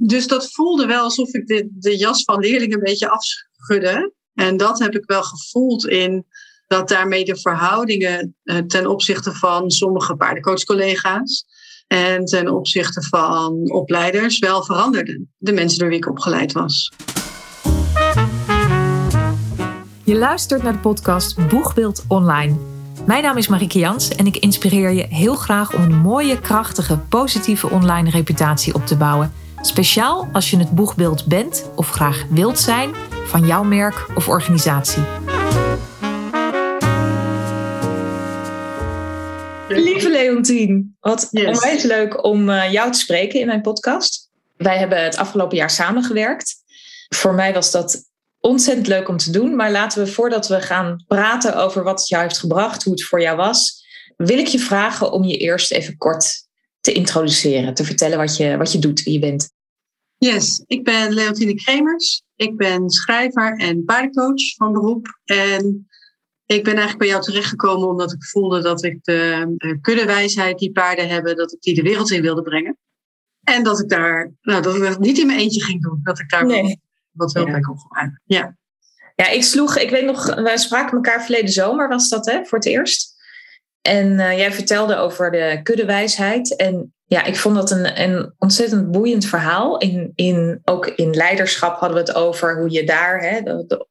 dus 0.00 0.26
dat 0.26 0.52
voelde 0.52 0.86
wel 0.86 1.02
alsof 1.02 1.32
ik 1.32 1.46
de, 1.46 1.68
de 1.70 1.96
jas 1.96 2.24
van 2.24 2.40
leerlingen 2.40 2.78
een 2.78 2.84
beetje 2.84 3.10
afschudde. 3.10 4.12
En 4.34 4.56
dat 4.56 4.78
heb 4.78 4.94
ik 4.94 5.04
wel 5.06 5.22
gevoeld 5.22 5.86
in 5.86 6.26
dat 6.66 6.88
daarmee 6.88 7.24
de 7.24 7.36
verhoudingen 7.36 8.36
eh, 8.42 8.56
ten 8.56 8.86
opzichte 8.86 9.32
van 9.32 9.70
sommige 9.70 10.16
paardencoachcollega's 10.16 11.44
en 11.86 12.24
ten 12.24 12.48
opzichte 12.48 13.02
van 13.02 13.70
opleiders 13.72 14.38
wel 14.38 14.64
veranderden. 14.64 15.32
De 15.36 15.52
mensen 15.52 15.78
door 15.78 15.88
wie 15.88 15.96
ik 15.96 16.08
opgeleid 16.08 16.52
was. 16.52 16.92
Je 20.04 20.16
luistert 20.16 20.62
naar 20.62 20.72
de 20.72 20.78
podcast 20.78 21.48
Boegbeeld 21.48 22.04
Online. 22.08 22.56
Mijn 23.06 23.22
naam 23.22 23.36
is 23.36 23.48
Marieke 23.48 23.78
Jans 23.78 24.08
en 24.08 24.26
ik 24.26 24.36
inspireer 24.36 24.90
je 24.90 25.06
heel 25.08 25.34
graag 25.34 25.74
om 25.74 25.82
een 25.82 25.96
mooie, 25.96 26.40
krachtige, 26.40 26.98
positieve 26.98 27.70
online 27.70 28.10
reputatie 28.10 28.74
op 28.74 28.86
te 28.86 28.96
bouwen. 28.96 29.32
Speciaal 29.62 30.28
als 30.32 30.50
je 30.50 30.58
het 30.58 30.70
boegbeeld 30.70 31.26
bent 31.26 31.70
of 31.74 31.90
graag 31.90 32.24
wilt 32.30 32.58
zijn 32.58 32.94
van 33.26 33.46
jouw 33.46 33.62
merk 33.62 34.06
of 34.14 34.28
organisatie. 34.28 35.02
Lieve 39.68 40.10
Leontien, 40.10 40.96
wat 41.00 41.28
yes. 41.30 41.46
onwijs 41.46 41.82
leuk 41.82 42.24
om 42.24 42.50
eh, 42.50 42.72
jou 42.72 42.92
te 42.92 42.98
spreken 42.98 43.40
in 43.40 43.46
mijn 43.46 43.60
podcast. 43.60 44.30
Wij 44.56 44.78
hebben 44.78 45.04
het 45.04 45.16
afgelopen 45.16 45.56
jaar 45.56 45.70
samengewerkt. 45.70 46.54
Voor 47.08 47.34
mij 47.34 47.52
was 47.52 47.70
dat 47.70 48.02
ontzettend 48.40 48.86
leuk 48.86 49.08
om 49.08 49.16
te 49.16 49.30
doen. 49.30 49.56
Maar 49.56 49.70
laten 49.70 50.04
we 50.04 50.10
voordat 50.10 50.48
we 50.48 50.60
gaan 50.60 51.04
praten 51.06 51.56
over 51.56 51.82
wat 51.82 51.98
het 51.98 52.08
jou 52.08 52.22
heeft 52.22 52.38
gebracht, 52.38 52.84
hoe 52.84 52.92
het 52.92 53.04
voor 53.04 53.20
jou 53.20 53.36
was, 53.36 53.86
wil 54.16 54.38
ik 54.38 54.46
je 54.46 54.58
vragen 54.58 55.12
om 55.12 55.24
je 55.24 55.36
eerst 55.36 55.72
even 55.72 55.96
kort 55.96 56.47
te 56.88 56.94
introduceren, 56.94 57.74
te 57.74 57.84
vertellen 57.84 58.18
wat 58.18 58.36
je, 58.36 58.56
wat 58.56 58.72
je 58.72 58.78
doet, 58.78 59.02
wie 59.02 59.12
je 59.12 59.18
bent. 59.18 59.50
Yes, 60.18 60.62
ik 60.66 60.84
ben 60.84 61.12
Leontine 61.12 61.54
Kremers. 61.54 62.22
Ik 62.36 62.56
ben 62.56 62.90
schrijver 62.90 63.56
en 63.56 63.84
paardencoach 63.84 64.54
van 64.56 64.72
beroep. 64.72 65.18
En 65.24 65.88
ik 66.46 66.64
ben 66.64 66.72
eigenlijk 66.72 66.98
bij 66.98 67.08
jou 67.08 67.22
terechtgekomen 67.22 67.88
omdat 67.88 68.12
ik 68.12 68.24
voelde 68.24 68.62
dat 68.62 68.84
ik 68.84 69.04
de 69.04 69.78
kuddewijsheid 69.80 70.58
die 70.58 70.72
paarden 70.72 71.08
hebben, 71.08 71.36
dat 71.36 71.52
ik 71.52 71.60
die 71.60 71.74
de 71.74 71.82
wereld 71.82 72.10
in 72.10 72.22
wilde 72.22 72.42
brengen. 72.42 72.78
En 73.42 73.64
dat 73.64 73.80
ik 73.80 73.88
daar, 73.88 74.32
nou, 74.40 74.62
dat 74.62 74.76
ik 74.76 74.82
dat 74.82 74.98
niet 74.98 75.18
in 75.18 75.26
mijn 75.26 75.38
eentje 75.38 75.62
ging 75.62 75.82
doen. 75.82 76.00
Dat 76.02 76.18
ik 76.18 76.30
daar 76.30 76.46
nee. 76.46 76.80
wat 77.10 77.32
wel 77.32 77.44
bij 77.44 77.60
kon 77.60 77.78
gebruiken. 77.78 78.22
Ja. 78.24 78.56
Ja, 79.14 79.28
ik 79.28 79.42
sloeg, 79.42 79.76
ik 79.76 79.90
weet 79.90 80.04
nog, 80.04 80.34
wij 80.34 80.56
spraken 80.56 80.96
elkaar 80.96 81.22
verleden 81.22 81.52
zomer, 81.52 81.88
was 81.88 82.08
dat 82.08 82.26
hè, 82.26 82.44
voor 82.44 82.58
het 82.58 82.66
eerst. 82.66 83.07
En 83.82 84.06
uh, 84.06 84.38
jij 84.38 84.52
vertelde 84.52 84.96
over 84.96 85.30
de 85.30 85.60
kuddewijsheid. 85.62 86.56
En 86.56 86.94
ja, 87.06 87.24
ik 87.24 87.36
vond 87.36 87.54
dat 87.54 87.70
een, 87.70 88.00
een 88.00 88.34
ontzettend 88.38 88.90
boeiend 88.90 89.24
verhaal. 89.24 89.78
In, 89.78 90.12
in, 90.14 90.60
ook 90.64 90.86
in 90.86 91.10
leiderschap 91.10 91.78
hadden 91.78 92.04
we 92.04 92.10
het 92.10 92.14
over 92.14 92.58
hoe 92.58 92.70
je 92.70 92.84
daar, 92.84 93.20
hè, 93.20 93.42
de, 93.42 93.86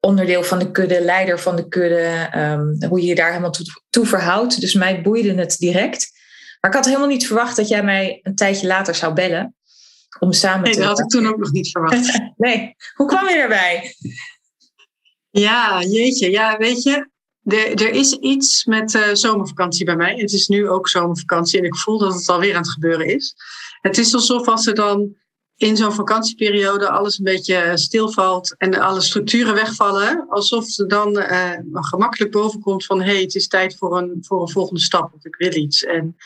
onderdeel 0.00 0.42
van 0.42 0.58
de 0.58 0.70
kudde, 0.70 1.00
leider 1.00 1.38
van 1.38 1.56
de 1.56 1.68
kudde, 1.68 2.30
um, 2.36 2.88
hoe 2.88 3.00
je 3.00 3.06
je 3.06 3.14
daar 3.14 3.28
helemaal 3.28 3.50
toe, 3.50 3.66
toe, 3.90 4.06
verhoudt. 4.06 4.60
Dus 4.60 4.74
mij 4.74 5.02
boeide 5.02 5.34
het 5.34 5.56
direct. 5.58 6.10
Maar 6.60 6.70
ik 6.70 6.76
had 6.76 6.86
helemaal 6.86 7.08
niet 7.08 7.26
verwacht 7.26 7.56
dat 7.56 7.68
jij 7.68 7.82
mij 7.82 8.20
een 8.22 8.34
tijdje 8.34 8.66
later 8.66 8.94
zou 8.94 9.14
bellen. 9.14 9.54
Om 10.18 10.32
samen 10.32 10.62
nee, 10.62 10.72
te. 10.72 10.78
dat 10.78 10.88
had 10.88 10.98
ik 10.98 11.08
toen 11.08 11.26
ook 11.26 11.38
nog 11.38 11.52
niet 11.52 11.70
verwacht. 11.70 12.20
nee. 12.36 12.74
Hoe 12.94 13.06
kwam 13.06 13.28
je 13.28 13.34
erbij? 13.34 13.94
Ja, 15.30 15.82
jeetje. 15.82 16.30
Ja, 16.30 16.56
weet 16.56 16.82
je, 16.82 17.10
er, 17.48 17.86
er 17.86 17.90
is 17.90 18.12
iets 18.12 18.64
met 18.64 18.94
uh, 18.94 19.02
zomervakantie 19.12 19.84
bij 19.84 19.96
mij. 19.96 20.16
Het 20.16 20.32
is 20.32 20.48
nu 20.48 20.68
ook 20.68 20.88
zomervakantie 20.88 21.58
en 21.58 21.64
ik 21.64 21.76
voel 21.76 21.98
dat 21.98 22.14
het 22.14 22.28
alweer 22.28 22.54
aan 22.54 22.62
het 22.62 22.70
gebeuren 22.70 23.06
is. 23.06 23.34
Het 23.80 23.98
is 23.98 24.14
alsof 24.14 24.48
als 24.48 24.66
er 24.66 24.74
dan 24.74 25.16
in 25.56 25.76
zo'n 25.76 25.92
vakantieperiode 25.92 26.88
alles 26.88 27.18
een 27.18 27.24
beetje 27.24 27.72
stilvalt 27.74 28.56
en 28.56 28.74
alle 28.74 29.00
structuren 29.00 29.54
wegvallen, 29.54 30.26
alsof 30.28 30.78
er 30.78 30.88
dan 30.88 31.18
uh, 31.18 31.52
gemakkelijk 31.72 32.32
bovenkomt 32.32 32.84
van 32.84 33.00
hé, 33.00 33.12
hey, 33.12 33.20
het 33.20 33.34
is 33.34 33.48
tijd 33.48 33.76
voor 33.78 33.98
een, 33.98 34.16
voor 34.20 34.40
een 34.40 34.50
volgende 34.50 34.80
stap, 34.80 35.10
want 35.10 35.26
ik 35.26 35.36
wil 35.36 35.54
iets. 35.54 35.84
En 35.84 36.16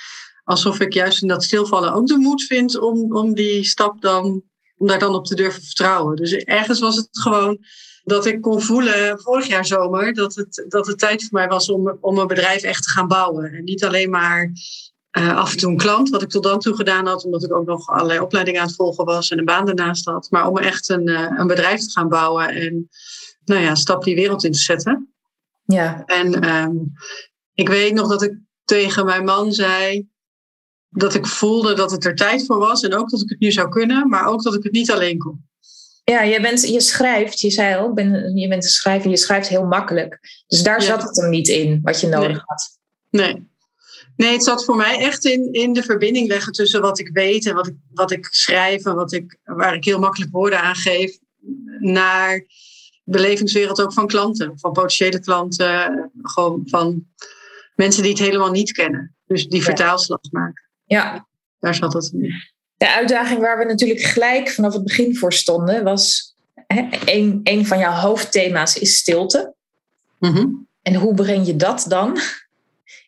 alsof 0.44 0.81
ik 0.81 0.93
juist 0.93 1.22
in 1.22 1.28
dat 1.28 1.44
stilvallen 1.44 1.93
ook 1.93 2.06
de 2.06 2.16
moed 2.16 2.43
vind 2.43 2.78
om, 2.78 3.16
om 3.16 3.34
die 3.34 3.65
stap 3.65 4.00
dan, 4.00 4.43
om 4.77 4.87
daar 4.87 4.99
dan 4.99 5.15
op 5.15 5.27
te 5.27 5.34
durven 5.34 5.62
vertrouwen. 5.62 6.16
Dus 6.16 6.33
ergens 6.33 6.81
was 6.81 6.97
het 6.97 7.09
gewoon 7.10 7.59
dat 8.05 8.27
ik 8.27 8.41
kon 8.41 8.63
voelen 8.63 9.21
vorig 9.21 9.47
jaar 9.47 9.67
zomer 9.67 10.15
dat 10.15 10.35
het, 10.35 10.65
dat 10.69 10.87
het 10.87 10.99
tijd 10.99 11.23
voor 11.23 11.39
mij 11.39 11.49
was 11.49 11.71
om, 11.71 11.99
om 12.01 12.19
een 12.19 12.27
bedrijf 12.27 12.63
echt 12.63 12.83
te 12.83 12.91
gaan 12.91 13.09
bouwen. 13.09 13.53
En 13.53 13.65
niet 13.65 13.85
alleen 13.85 14.11
maar 14.11 14.53
uh, 15.19 15.37
af 15.37 15.53
en 15.53 15.59
toe 15.59 15.71
een 15.71 15.77
klant, 15.77 16.09
wat 16.09 16.23
ik 16.23 16.29
tot 16.29 16.43
dan 16.43 16.59
toe 16.59 16.75
gedaan 16.75 17.07
had, 17.07 17.25
omdat 17.25 17.45
ik 17.45 17.55
ook 17.55 17.67
nog 17.67 17.89
allerlei 17.89 18.21
opleidingen 18.21 18.61
aan 18.61 18.67
het 18.67 18.77
volgen 18.77 19.05
was 19.05 19.31
en 19.31 19.39
een 19.39 19.45
baan 19.45 19.67
daarnaast 19.67 20.05
had. 20.05 20.31
Maar 20.31 20.49
om 20.49 20.59
echt 20.59 20.89
een, 20.89 21.09
uh, 21.09 21.35
een 21.37 21.47
bedrijf 21.47 21.81
te 21.81 21.91
gaan 21.91 22.09
bouwen 22.09 22.49
en 22.49 22.89
nou 23.45 23.61
ja, 23.61 23.71
een 23.71 23.77
stap 23.77 24.05
die 24.05 24.15
wereld 24.15 24.45
in 24.45 24.53
te 24.53 24.59
zetten. 24.59 25.15
Ja. 25.65 26.05
En 26.05 26.55
um, 26.55 26.93
ik 27.55 27.69
weet 27.69 27.95
nog 27.95 28.09
dat 28.09 28.23
ik 28.23 28.39
tegen 28.65 29.05
mijn 29.05 29.25
man 29.25 29.53
zei 29.53 30.11
dat 30.89 31.15
ik 31.15 31.27
voelde 31.27 31.75
dat 31.75 31.91
het 31.91 32.05
er 32.05 32.15
tijd 32.15 32.47
voor 32.47 32.59
was 32.59 32.83
en 32.83 32.95
ook 32.95 33.11
dat 33.11 33.21
ik 33.21 33.29
het 33.29 33.41
nu 33.41 33.53
zou 33.53 33.69
kunnen, 33.69 34.09
maar 34.09 34.27
ook 34.27 34.43
dat 34.43 34.55
ik 34.55 34.63
het 34.63 34.73
niet 34.73 34.91
alleen 34.91 35.19
kon. 35.19 35.51
Ja, 36.05 36.23
je, 36.23 36.41
bent, 36.41 36.69
je 36.69 36.81
schrijft, 36.81 37.41
je 37.41 37.51
zei 37.51 37.77
al, 37.77 37.93
ben, 37.93 38.37
je 38.37 38.49
bent 38.49 38.65
een 38.65 38.71
schrijver, 38.71 39.11
je 39.11 39.17
schrijft 39.17 39.49
heel 39.49 39.67
makkelijk. 39.67 40.19
Dus 40.47 40.63
daar 40.63 40.81
ja. 40.81 40.87
zat 40.87 41.03
het 41.03 41.17
hem 41.17 41.31
niet 41.31 41.49
in, 41.49 41.81
wat 41.83 42.01
je 42.01 42.07
nodig 42.07 42.29
nee. 42.29 42.43
had. 42.45 42.79
Nee. 43.11 43.51
Nee, 44.17 44.33
het 44.33 44.45
zat 44.45 44.65
voor 44.65 44.77
mij 44.77 44.99
echt 44.99 45.25
in, 45.25 45.53
in 45.53 45.73
de 45.73 45.83
verbinding 45.83 46.29
leggen 46.29 46.53
tussen 46.53 46.81
wat 46.81 46.99
ik 46.99 47.11
weet 47.13 47.47
en 47.47 47.55
wat 47.55 47.67
ik, 47.67 47.75
wat 47.95 48.11
ik 48.11 48.29
schrijf 48.31 48.85
en 48.85 48.95
wat 48.95 49.13
ik, 49.13 49.39
waar 49.45 49.75
ik 49.75 49.85
heel 49.85 49.99
makkelijk 49.99 50.33
woorden 50.33 50.61
aan 50.61 50.75
geef, 50.75 51.19
naar 51.79 52.39
de 53.05 53.11
belevingswereld 53.11 53.83
ook 53.83 53.93
van 53.93 54.07
klanten, 54.07 54.59
van 54.59 54.73
potentiële 54.73 55.21
klanten, 55.21 56.11
gewoon 56.23 56.63
van 56.65 57.07
mensen 57.75 58.03
die 58.03 58.13
het 58.13 58.21
helemaal 58.21 58.51
niet 58.51 58.73
kennen. 58.73 59.17
Dus 59.27 59.49
die 59.49 59.63
vertaalslag 59.63 60.21
maken. 60.31 60.71
Ja. 60.84 61.27
Daar 61.59 61.75
zat 61.75 61.93
het 61.93 62.11
in. 62.13 62.52
De 62.82 62.91
uitdaging 62.91 63.41
waar 63.41 63.59
we 63.59 63.65
natuurlijk 63.65 64.00
gelijk 64.00 64.50
vanaf 64.50 64.72
het 64.72 64.84
begin 64.84 65.16
voor 65.16 65.32
stonden, 65.32 65.84
was 65.84 66.34
hè, 66.66 66.88
een, 67.04 67.41
een 67.43 67.66
van 67.66 67.78
jouw 67.78 67.93
hoofdthema's 67.93 68.76
is 68.76 68.97
stilte. 68.97 69.54
Mm 70.19 70.31
-hmm. 70.31 70.69
En 70.82 70.94
hoe 70.94 71.15
breng 71.15 71.47
je 71.47 71.56
dat 71.56 71.84
dan 71.88 72.19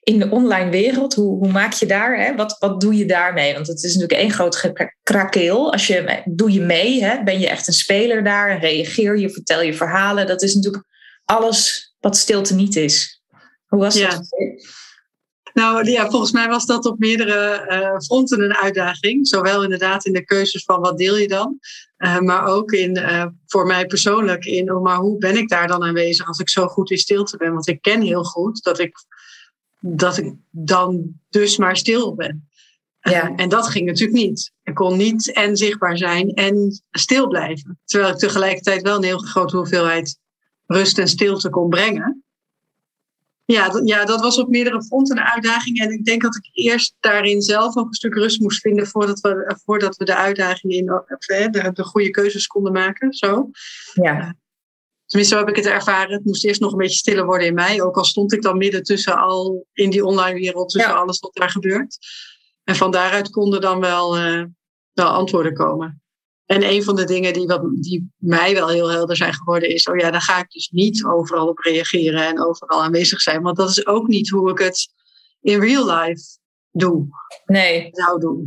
in 0.02 0.18
de 0.18 0.30
online 0.30 0.70
wereld? 0.70 1.14
Hoe, 1.14 1.38
hoe 1.38 1.52
maak 1.52 1.72
je 1.72 1.86
daar? 1.86 2.18
Hè? 2.18 2.34
Wat, 2.34 2.56
wat 2.58 2.80
doe 2.80 2.96
je 2.96 3.06
daarmee? 3.06 3.54
Want 3.54 3.66
het 3.66 3.82
is 3.82 3.94
natuurlijk 3.94 4.20
één 4.20 4.30
groot 4.30 4.72
krakeel. 5.02 5.72
Als 5.72 5.86
je, 5.86 6.22
doe 6.24 6.52
je 6.52 6.60
mee? 6.60 7.04
Hè? 7.04 7.22
Ben 7.22 7.40
je 7.40 7.48
echt 7.48 7.66
een 7.66 7.72
speler 7.72 8.24
daar? 8.24 8.60
Reageer 8.60 9.18
je? 9.18 9.30
Vertel 9.30 9.62
je 9.62 9.74
verhalen? 9.74 10.26
Dat 10.26 10.42
is 10.42 10.54
natuurlijk 10.54 10.84
alles 11.24 11.92
wat 12.00 12.16
stilte 12.16 12.54
niet 12.54 12.76
is. 12.76 13.22
Hoe 13.66 13.80
was 13.80 13.94
ja. 13.94 14.10
dat? 14.10 14.28
Nou 15.54 15.91
ja, 15.91 16.10
volgens 16.10 16.32
mij 16.32 16.48
was 16.48 16.66
dat 16.66 16.84
op 16.84 16.98
meerdere 16.98 17.66
uh, 17.69 17.98
fronten 17.98 18.41
een 18.41 18.54
uitdaging. 18.54 19.28
Zowel 19.28 19.62
inderdaad 19.62 20.04
in 20.04 20.12
de 20.12 20.25
keuzes 20.25 20.65
van 20.65 20.81
wat 20.81 20.98
deel 20.98 21.16
je 21.16 21.28
dan. 21.28 21.59
Uh, 21.98 22.19
maar 22.19 22.47
ook 22.47 22.72
in, 22.72 22.98
uh, 22.98 23.26
voor 23.47 23.66
mij 23.66 23.87
persoonlijk 23.87 24.44
in, 24.44 24.72
oh, 24.72 24.82
maar 24.82 24.97
hoe 24.97 25.19
ben 25.19 25.37
ik 25.37 25.48
daar 25.48 25.69
dan 25.69 25.82
aanwezig 25.82 26.26
als 26.26 26.38
ik 26.38 26.48
zo 26.48 26.66
goed 26.66 26.91
in 26.91 26.98
stilte 26.98 27.37
ben? 27.37 27.53
Want 27.53 27.69
ik 27.69 27.82
ken 27.82 28.00
heel 28.00 28.25
goed 28.25 28.62
dat 28.62 28.78
ik, 28.78 28.97
dat 29.81 30.16
ik 30.16 30.34
dan 30.50 31.20
dus 31.28 31.56
maar 31.56 31.76
stil 31.76 32.14
ben. 32.14 32.48
Ja. 33.00 33.34
en 33.37 33.48
dat 33.48 33.69
ging 33.69 33.87
natuurlijk 33.87 34.19
niet. 34.19 34.53
Ik 34.62 34.75
kon 34.75 34.97
niet 34.97 35.32
en 35.32 35.56
zichtbaar 35.56 35.98
zijn 35.98 36.28
en 36.28 36.82
stil 36.91 37.28
blijven. 37.28 37.81
Terwijl 37.84 38.12
ik 38.12 38.19
tegelijkertijd 38.19 38.82
wel 38.82 38.97
een 38.97 39.04
heel 39.04 39.19
grote 39.19 39.56
hoeveelheid 39.56 40.19
rust 40.66 40.98
en 40.98 41.09
stilte 41.09 41.50
kon 41.50 41.69
brengen. 41.69 42.23
Ja, 43.47 43.69
dat, 43.69 43.88
ja, 43.88 44.05
dat 44.05 44.21
was 44.21 44.38
op 44.38 44.49
meerdere 44.49 44.84
fronten 44.84 45.16
een 45.16 45.25
uitdaging. 45.25 45.81
En 45.81 45.91
ik 45.91 46.05
denk 46.05 46.22
dat 46.22 46.37
ik 46.37 46.49
eerst 46.53 46.94
daarin 47.00 47.43
zelf 47.43 47.77
ook 47.77 47.87
een 47.87 47.94
stuk 47.94 48.15
rust 48.15 48.41
moest 48.41 48.60
vinden 48.60 48.87
voordat 48.87 49.21
we, 49.21 49.59
voordat 49.65 49.97
we 49.97 50.05
de 50.05 50.16
uitdaging 50.16 50.72
in 50.72 50.84
de, 50.84 51.71
de 51.72 51.84
goede 51.84 52.10
keuzes 52.10 52.46
konden 52.46 52.73
maken. 52.73 53.12
Zo. 53.12 53.50
Ja. 53.93 54.37
Tenminste, 55.06 55.37
zo 55.37 55.44
heb 55.44 55.56
ik 55.56 55.64
het 55.64 55.73
ervaren. 55.73 56.12
Het 56.12 56.25
moest 56.25 56.44
eerst 56.44 56.61
nog 56.61 56.73
een 56.73 56.79
beetje 56.79 56.96
stiller 56.96 57.25
worden 57.25 57.46
in 57.46 57.55
mij. 57.55 57.82
Ook 57.82 57.96
al 57.96 58.05
stond 58.05 58.32
ik 58.32 58.43
dan 58.43 58.56
midden 58.56 58.82
tussen 58.82 59.17
al 59.17 59.67
in 59.73 59.90
die 59.90 60.05
online 60.05 60.38
wereld, 60.38 60.69
tussen 60.69 60.90
ja. 60.90 60.97
alles 60.97 61.19
wat 61.19 61.35
daar 61.35 61.50
gebeurt. 61.50 61.99
En 62.64 62.76
van 62.76 62.90
daaruit 62.90 63.31
konden 63.31 63.61
dan 63.61 63.81
wel, 63.81 64.19
uh, 64.19 64.44
wel 64.93 65.08
antwoorden 65.08 65.55
komen. 65.55 66.02
En 66.46 66.62
een 66.62 66.82
van 66.82 66.96
de 66.96 67.05
dingen 67.05 67.32
die, 67.32 67.46
wat, 67.46 67.62
die 67.75 68.12
mij 68.17 68.55
wel 68.55 68.69
heel 68.69 68.91
helder 68.91 69.17
zijn 69.17 69.35
geworden 69.35 69.69
is: 69.69 69.87
oh 69.87 69.96
ja, 69.96 70.11
dan 70.11 70.20
ga 70.20 70.38
ik 70.38 70.50
dus 70.50 70.69
niet 70.73 71.05
overal 71.05 71.49
op 71.49 71.58
reageren 71.58 72.26
en 72.26 72.44
overal 72.46 72.82
aanwezig 72.82 73.20
zijn. 73.20 73.43
Want 73.43 73.56
dat 73.56 73.70
is 73.70 73.87
ook 73.87 74.06
niet 74.06 74.31
hoe 74.31 74.50
ik 74.50 74.58
het 74.58 74.88
in 75.41 75.61
real 75.61 76.00
life 76.00 76.23
doe. 76.70 77.06
Nee. 77.44 77.88
Zou 77.93 78.20
doen. 78.20 78.43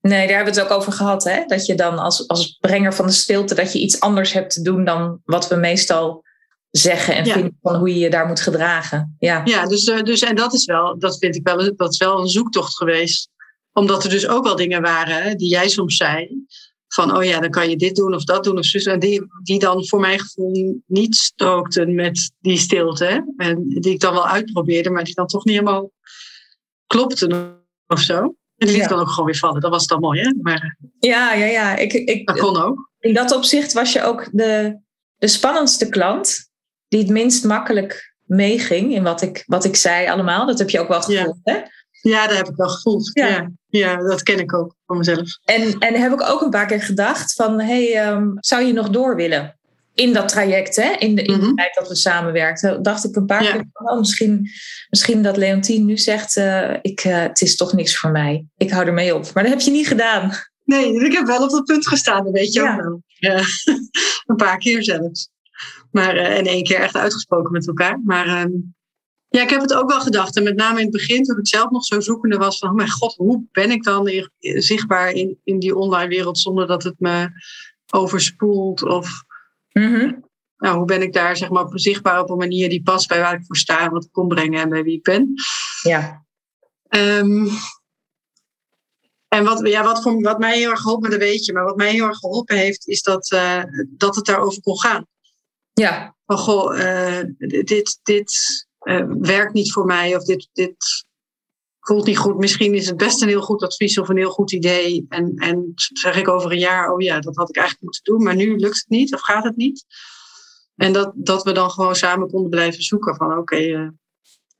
Nee, 0.00 0.26
daar 0.26 0.36
hebben 0.36 0.54
we 0.54 0.60
het 0.60 0.70
ook 0.70 0.78
over 0.78 0.92
gehad. 0.92 1.24
Hè? 1.24 1.44
Dat 1.46 1.66
je 1.66 1.74
dan 1.74 1.98
als, 1.98 2.28
als 2.28 2.56
brenger 2.60 2.94
van 2.94 3.06
de 3.06 3.12
stilte, 3.12 3.54
dat 3.54 3.72
je 3.72 3.78
iets 3.78 4.00
anders 4.00 4.32
hebt 4.32 4.52
te 4.52 4.62
doen 4.62 4.84
dan 4.84 5.20
wat 5.24 5.48
we 5.48 5.56
meestal 5.56 6.24
zeggen 6.70 7.14
en 7.14 7.24
ja. 7.24 7.32
vinden 7.32 7.58
van 7.62 7.76
hoe 7.76 7.88
je 7.88 7.98
je 7.98 8.10
daar 8.10 8.26
moet 8.26 8.40
gedragen. 8.40 9.16
Ja, 9.18 9.40
ja 9.44 9.66
dus, 9.66 9.84
dus 9.84 10.20
en 10.20 10.36
dat 10.36 10.54
is 10.54 10.64
wel, 10.64 10.98
dat 10.98 11.18
vind 11.18 11.36
ik 11.36 11.46
wel, 11.46 11.76
dat 11.76 11.92
is 11.92 11.98
wel 11.98 12.20
een 12.20 12.28
zoektocht 12.28 12.76
geweest. 12.76 13.28
Omdat 13.72 14.04
er 14.04 14.10
dus 14.10 14.28
ook 14.28 14.44
wel 14.44 14.56
dingen 14.56 14.82
waren 14.82 15.36
die 15.36 15.48
jij 15.48 15.68
soms 15.68 15.96
zei 15.96 16.46
van, 16.94 17.16
oh 17.16 17.24
ja, 17.24 17.40
dan 17.40 17.50
kan 17.50 17.70
je 17.70 17.76
dit 17.76 17.96
doen 17.96 18.14
of 18.14 18.24
dat 18.24 18.44
doen 18.44 18.58
of 18.58 18.64
zo. 18.64 18.98
Die, 18.98 19.22
die 19.42 19.58
dan 19.58 19.86
voor 19.86 20.00
mijn 20.00 20.20
gevoel 20.20 20.82
niet 20.86 21.16
strookten 21.16 21.94
met 21.94 22.32
die 22.40 22.58
stilte. 22.58 23.32
En 23.36 23.68
die 23.68 23.92
ik 23.92 24.00
dan 24.00 24.12
wel 24.12 24.26
uitprobeerde, 24.26 24.90
maar 24.90 25.04
die 25.04 25.14
dan 25.14 25.26
toch 25.26 25.44
niet 25.44 25.54
helemaal 25.54 25.90
klopten 26.86 27.62
of 27.86 28.00
zo. 28.00 28.34
En 28.56 28.66
die 28.66 28.76
liet 28.76 28.88
dan 28.88 29.00
ook 29.00 29.08
gewoon 29.08 29.24
weer 29.26 29.36
vallen. 29.36 29.60
Dat 29.60 29.70
was 29.70 29.86
dan 29.86 30.00
mooi, 30.00 30.20
hè? 30.20 30.32
Maar, 30.42 30.76
ja, 30.98 31.34
ja, 31.34 31.46
ja. 31.46 31.76
Ik, 31.76 31.92
ik, 31.92 32.26
dat 32.26 32.38
kon 32.38 32.56
ook. 32.56 32.90
In 32.98 33.14
dat 33.14 33.32
opzicht 33.32 33.72
was 33.72 33.92
je 33.92 34.02
ook 34.02 34.28
de, 34.32 34.80
de 35.16 35.28
spannendste 35.28 35.88
klant 35.88 36.50
die 36.88 37.00
het 37.00 37.08
minst 37.08 37.44
makkelijk 37.44 38.14
meeging 38.24 38.94
in 38.94 39.02
wat 39.02 39.22
ik, 39.22 39.42
wat 39.46 39.64
ik 39.64 39.76
zei 39.76 40.08
allemaal. 40.08 40.46
Dat 40.46 40.58
heb 40.58 40.70
je 40.70 40.80
ook 40.80 40.88
wel 40.88 41.02
gevoeld, 41.02 41.38
ja. 41.42 41.52
hè? 41.52 41.60
Ja, 42.10 42.26
dat 42.26 42.36
heb 42.36 42.48
ik 42.48 42.56
wel 42.56 42.68
gevoeld. 42.68 43.10
Ja. 43.12 43.26
ja. 43.26 43.50
Dat 44.08 44.22
ken 44.22 44.38
ik 44.38 44.54
ook 44.54 44.74
van 44.86 44.98
mezelf. 44.98 45.38
En, 45.44 45.78
en 45.78 45.94
heb 45.94 46.12
ik 46.12 46.22
ook 46.22 46.40
een 46.40 46.50
paar 46.50 46.66
keer 46.66 46.82
gedacht 46.82 47.34
van, 47.34 47.60
hey, 47.60 47.94
ehm, 47.94 48.28
zou 48.34 48.64
je 48.64 48.72
nog 48.72 48.90
door 48.90 49.16
willen? 49.16 49.58
In 49.94 50.12
dat 50.12 50.28
traject, 50.28 50.76
hè? 50.76 50.90
in 50.98 51.14
de, 51.14 51.22
in 51.22 51.40
de 51.40 51.46
mhm. 51.46 51.54
tijd 51.54 51.74
dat 51.74 51.88
we 51.88 51.94
samenwerkten, 51.94 52.82
dacht 52.82 53.04
ik 53.04 53.16
een 53.16 53.26
paar 53.26 53.40
keer 53.40 53.64
van, 53.72 53.90
oh, 53.90 53.98
misschien, 53.98 54.50
misschien 54.90 55.22
dat 55.22 55.36
Leontien 55.36 55.84
nu 55.84 55.98
zegt, 55.98 56.36
uh, 56.36 56.74
ik, 56.82 57.04
uh, 57.04 57.22
het 57.22 57.40
is 57.40 57.56
toch 57.56 57.72
niks 57.72 57.98
voor 57.98 58.10
mij. 58.10 58.44
Ik 58.56 58.70
hou 58.70 58.86
ermee 58.86 59.14
op. 59.14 59.30
Maar 59.34 59.42
dat 59.42 59.52
heb 59.52 59.62
je 59.62 59.70
niet 59.70 59.88
gedaan. 59.88 60.32
Nee, 60.64 61.04
ik 61.04 61.12
heb 61.12 61.26
wel 61.26 61.42
op 61.42 61.50
dat 61.50 61.64
punt 61.64 61.88
gestaan, 61.88 62.24
dat 62.24 62.32
weet 62.32 62.52
je 62.52 62.60
ook 62.62 62.82
wel. 62.82 63.02
Ja. 63.06 63.42
een 64.26 64.36
paar 64.36 64.58
keer 64.58 64.82
zelfs. 64.82 65.30
Maar, 65.90 66.16
uh, 66.16 66.38
en 66.38 66.46
één 66.46 66.64
keer 66.64 66.80
echt 66.80 66.96
uitgesproken 66.96 67.52
met 67.52 67.66
elkaar. 67.66 68.00
Maar 68.04 68.26
ehm, 68.26 68.50
ja, 69.30 69.42
ik 69.42 69.50
heb 69.50 69.60
het 69.60 69.74
ook 69.74 69.90
wel 69.90 70.00
gedacht. 70.00 70.36
En 70.36 70.42
met 70.42 70.56
name 70.56 70.78
in 70.78 70.84
het 70.84 70.92
begin, 70.92 71.24
toen 71.24 71.38
ik 71.38 71.48
zelf 71.48 71.70
nog 71.70 71.84
zo 71.84 72.00
zoekende 72.00 72.36
was 72.36 72.58
van, 72.58 72.68
oh 72.68 72.74
mijn 72.74 72.90
god, 72.90 73.14
hoe 73.14 73.44
ben 73.52 73.70
ik 73.70 73.82
dan 73.82 74.28
zichtbaar 74.38 75.10
in, 75.10 75.40
in 75.44 75.58
die 75.58 75.76
online 75.76 76.08
wereld 76.08 76.38
zonder 76.38 76.66
dat 76.66 76.82
het 76.82 76.94
me 76.98 77.28
overspoelt? 77.90 78.82
Of 78.82 79.24
mm 79.72 80.28
nou, 80.60 80.76
hoe 80.76 80.86
ben 80.86 81.02
ik 81.02 81.12
daar 81.12 81.36
zeg 81.36 81.50
maar, 81.50 81.66
zichtbaar 81.70 82.20
op 82.20 82.30
een 82.30 82.36
manier 82.36 82.68
die 82.68 82.82
past 82.82 83.08
bij 83.08 83.20
waar 83.20 83.34
ik 83.34 83.44
voor 83.46 83.56
sta, 83.56 83.90
wat 83.90 84.04
ik 84.04 84.12
kom 84.12 84.28
brengen 84.28 84.60
en 84.60 84.68
bij 84.68 84.82
wie 84.82 84.96
ik 84.96 85.02
ben? 85.02 85.34
Ja. 85.82 86.24
Um, 86.88 87.48
en 89.28 89.44
wat, 89.44 89.68
ja, 89.68 89.82
wat, 89.84 90.02
voor, 90.02 90.20
wat 90.20 90.38
mij 90.38 90.58
heel 90.58 90.70
erg 90.70 90.80
geholpen, 90.80 91.10
dat 91.10 91.18
weet 91.18 91.44
je, 91.44 91.52
maar 91.52 91.64
wat 91.64 91.76
mij 91.76 91.92
heel 91.92 92.06
erg 92.06 92.18
geholpen 92.18 92.56
heeft, 92.56 92.88
is 92.88 93.02
dat, 93.02 93.30
uh, 93.32 93.62
dat 93.88 94.16
het 94.16 94.24
daarover 94.24 94.62
kon 94.62 94.80
gaan. 94.80 95.06
Ja. 95.72 96.16
Van 96.26 96.38
goh, 96.38 96.78
uh, 96.78 97.20
dit, 97.38 98.00
dit, 98.02 98.68
uh, 98.82 99.04
werkt 99.18 99.52
niet 99.52 99.72
voor 99.72 99.84
mij 99.84 100.16
of 100.16 100.24
dit, 100.24 100.48
dit 100.52 101.06
voelt 101.80 102.06
niet 102.06 102.18
goed. 102.18 102.38
Misschien 102.38 102.74
is 102.74 102.86
het 102.86 102.96
best 102.96 103.22
een 103.22 103.28
heel 103.28 103.42
goed 103.42 103.62
advies 103.62 103.98
of 103.98 104.08
een 104.08 104.16
heel 104.16 104.30
goed 104.30 104.52
idee. 104.52 105.06
En, 105.08 105.34
en 105.34 105.72
zeg 105.74 106.16
ik 106.16 106.28
over 106.28 106.52
een 106.52 106.58
jaar, 106.58 106.92
oh 106.92 107.00
ja, 107.00 107.20
dat 107.20 107.36
had 107.36 107.48
ik 107.48 107.56
eigenlijk 107.56 107.84
moeten 107.84 108.04
doen, 108.04 108.22
maar 108.22 108.36
nu 108.36 108.56
lukt 108.56 108.76
het 108.76 108.88
niet 108.88 109.14
of 109.14 109.20
gaat 109.20 109.44
het 109.44 109.56
niet. 109.56 109.84
En 110.76 110.92
dat, 110.92 111.12
dat 111.14 111.42
we 111.42 111.52
dan 111.52 111.70
gewoon 111.70 111.96
samen 111.96 112.28
konden 112.28 112.50
blijven 112.50 112.82
zoeken 112.82 113.16
van 113.16 113.30
oké, 113.30 113.38
okay, 113.38 113.70
uh, 113.70 113.88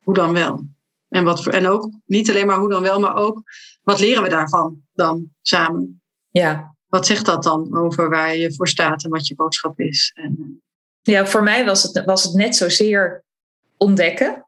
hoe 0.03 0.15
dan 0.15 0.33
wel? 0.33 0.65
En, 1.09 1.25
wat, 1.25 1.47
en 1.47 1.67
ook 1.67 1.91
niet 2.05 2.31
alleen 2.31 2.47
maar 2.47 2.59
hoe 2.59 2.71
dan 2.71 2.83
wel, 2.83 3.01
maar 3.01 3.15
ook 3.15 3.43
wat 3.83 4.01
leren 4.01 4.23
we 4.23 4.29
daarvan 4.29 4.83
dan 4.93 5.31
samen? 5.43 6.03
Ja. 6.31 6.77
Wat 6.87 7.07
zegt 7.07 7.27
dat 7.27 7.43
dan 7.43 7.77
over 7.77 8.11
waar 8.11 8.37
je 8.37 8.55
voor 8.55 8.69
staat 8.69 9.05
en 9.05 9.11
wat 9.11 9.27
je 9.27 9.35
boodschap 9.35 9.81
is? 9.81 10.13
En, 10.15 10.63
ja, 11.03 11.27
voor 11.27 11.43
mij 11.43 11.65
was 11.65 11.83
het, 11.83 12.05
was 12.05 12.25
het 12.25 12.35
net 12.35 12.57
zozeer 12.57 13.25
ontdekken. 13.81 14.45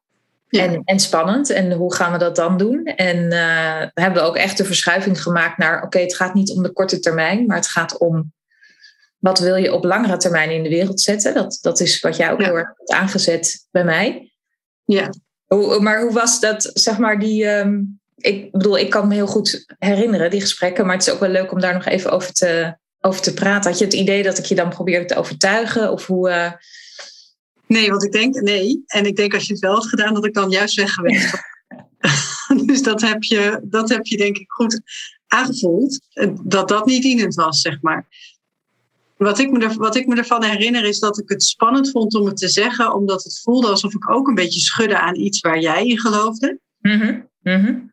En, 0.49 0.83
en 0.85 1.01
spannend. 1.01 1.51
En 1.51 1.73
hoe 1.73 1.95
gaan 1.95 2.13
we 2.13 2.19
dat 2.19 2.37
dan 2.37 2.57
doen? 2.57 2.85
En 2.85 3.17
uh, 3.17 3.81
we 3.95 4.01
hebben 4.01 4.25
ook 4.25 4.37
echt 4.37 4.57
de 4.57 4.65
verschuiving 4.65 5.23
gemaakt 5.23 5.59
naar: 5.59 5.83
oké, 5.83 5.99
het 5.99 6.17
gaat 6.17 6.35
niet 6.35 6.51
om 6.51 6.63
de 6.63 6.73
korte 6.73 6.99
termijn, 6.99 7.47
maar 7.47 7.57
het 7.57 7.69
gaat 7.69 7.99
om 7.99 8.33
wat 9.19 9.39
wil 9.39 9.57
je 9.57 9.73
op 9.73 9.85
langere 9.85 10.17
termijn 10.17 10.51
in 10.51 10.63
de 10.63 10.69
wereld 10.69 11.01
zetten. 11.01 11.35
Dat, 11.35 11.59
dat 11.61 11.81
is 11.81 12.01
wat 12.01 12.17
jij 12.17 12.33
ook 12.33 12.41
ja. 12.41 12.47
heel 12.47 12.57
erg 12.57 12.69
hebt 12.77 12.93
aangezet 12.93 13.67
bij 13.71 13.85
mij. 13.85 14.33
Ja. 14.85 15.11
Hoe, 15.47 15.81
maar 15.81 16.03
hoe 16.03 16.13
was 16.13 16.41
dat, 16.41 16.71
zeg 16.75 16.99
maar, 16.99 17.19
die. 17.19 17.47
Um, 17.47 18.01
ik 18.17 18.53
bedoel, 18.53 18.79
ik 18.79 18.91
kan 18.91 19.09
me 19.09 19.15
heel 19.15 19.27
goed 19.27 19.75
herinneren, 19.79 20.31
die 20.31 20.41
gesprekken, 20.41 20.87
maar 20.87 20.97
het 20.97 21.07
is 21.07 21.13
ook 21.13 21.21
wel 21.21 21.29
leuk 21.29 21.53
om 21.53 21.61
daar 21.61 21.75
nog 21.75 21.85
even 21.85 22.11
over 22.11 22.33
te, 22.33 22.77
over 23.01 23.23
te 23.23 23.35
praten. 23.35 23.71
Had 23.71 23.79
je 23.79 23.85
het 23.85 23.95
idee 23.95 24.23
dat 24.23 24.39
ik 24.39 24.45
je 24.45 24.55
dan 24.55 24.69
probeerde 24.69 25.05
te 25.05 25.17
overtuigen? 25.17 25.93
Of 25.93 26.07
hoe. 26.07 26.29
Uh, 26.29 26.53
Nee, 27.73 27.91
want 27.91 28.05
ik 28.05 28.13
denk 28.13 28.41
nee. 28.41 28.83
En 28.87 29.07
ik 29.07 29.17
denk 29.17 29.35
als 29.35 29.47
je 29.47 29.53
het 29.53 29.63
wel 29.63 29.75
had 29.75 29.87
gedaan, 29.87 30.15
dat 30.15 30.27
ik 30.27 30.35
dan 30.35 30.51
juist 30.51 30.77
weg 30.77 30.93
geweest 30.93 31.35
dus 32.67 32.83
dat 32.83 33.01
heb, 33.01 33.23
je, 33.23 33.61
dat 33.63 33.89
heb 33.89 34.07
je 34.07 34.17
denk 34.17 34.39
ik 34.39 34.51
goed 34.51 34.81
aangevoeld. 35.27 36.01
Dat 36.43 36.69
dat 36.69 36.87
niet 36.87 37.03
dienend 37.03 37.35
was, 37.35 37.61
zeg 37.61 37.81
maar. 37.81 38.07
Wat 39.17 39.39
ik, 39.39 39.51
me 39.51 39.59
er, 39.59 39.75
wat 39.75 39.97
ik 39.97 40.07
me 40.07 40.17
ervan 40.17 40.45
herinner 40.45 40.85
is 40.85 40.99
dat 40.99 41.19
ik 41.19 41.29
het 41.29 41.43
spannend 41.43 41.91
vond 41.91 42.15
om 42.15 42.27
het 42.27 42.37
te 42.37 42.49
zeggen, 42.49 42.95
omdat 42.95 43.25
het 43.25 43.41
voelde 43.41 43.69
alsof 43.69 43.95
ik 43.95 44.11
ook 44.11 44.29
een 44.29 44.35
beetje 44.35 44.61
schudde 44.61 44.99
aan 44.99 45.17
iets 45.17 45.41
waar 45.41 45.59
jij 45.59 45.87
in 45.87 45.99
geloofde. 45.99 46.59
Mm 46.81 47.29
-hmm. 47.43 47.92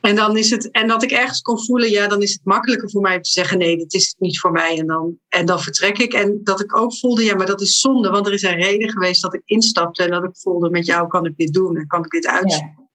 En, 0.00 0.14
dan 0.14 0.36
is 0.36 0.50
het, 0.50 0.70
en 0.70 0.88
dat 0.88 1.02
ik 1.02 1.10
ergens 1.10 1.40
kon 1.40 1.64
voelen, 1.64 1.90
ja, 1.90 2.06
dan 2.08 2.22
is 2.22 2.32
het 2.32 2.44
makkelijker 2.44 2.90
voor 2.90 3.00
mij 3.00 3.16
om 3.16 3.22
te 3.22 3.30
zeggen: 3.30 3.58
nee, 3.58 3.76
dit 3.76 3.94
is 3.94 4.14
niet 4.18 4.40
voor 4.40 4.52
mij. 4.52 4.78
En 4.78 4.86
dan, 4.86 5.18
en 5.28 5.46
dan 5.46 5.60
vertrek 5.60 5.98
ik. 5.98 6.12
En 6.12 6.40
dat 6.42 6.60
ik 6.60 6.76
ook 6.76 6.98
voelde, 6.98 7.24
ja, 7.24 7.34
maar 7.34 7.46
dat 7.46 7.60
is 7.60 7.80
zonde, 7.80 8.10
want 8.10 8.26
er 8.26 8.32
is 8.32 8.42
een 8.42 8.60
reden 8.60 8.90
geweest 8.90 9.22
dat 9.22 9.34
ik 9.34 9.42
instapte 9.44 10.02
en 10.02 10.10
dat 10.10 10.24
ik 10.24 10.36
voelde: 10.36 10.70
met 10.70 10.86
jou 10.86 11.08
kan 11.08 11.26
ik 11.26 11.36
dit 11.36 11.52
doen 11.52 11.76
en 11.76 11.86
kan 11.86 12.04
ik 12.04 12.10
dit 12.10 12.26
uitzoeken. 12.26 12.74
Ja. 12.76 12.86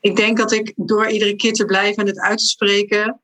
Ik 0.00 0.16
denk 0.16 0.36
dat 0.36 0.52
ik 0.52 0.72
door 0.76 1.08
iedere 1.08 1.36
keer 1.36 1.52
te 1.52 1.64
blijven 1.64 2.02
en 2.02 2.06
het 2.06 2.20
uit 2.20 2.38
te 2.38 2.46
spreken, 2.46 3.20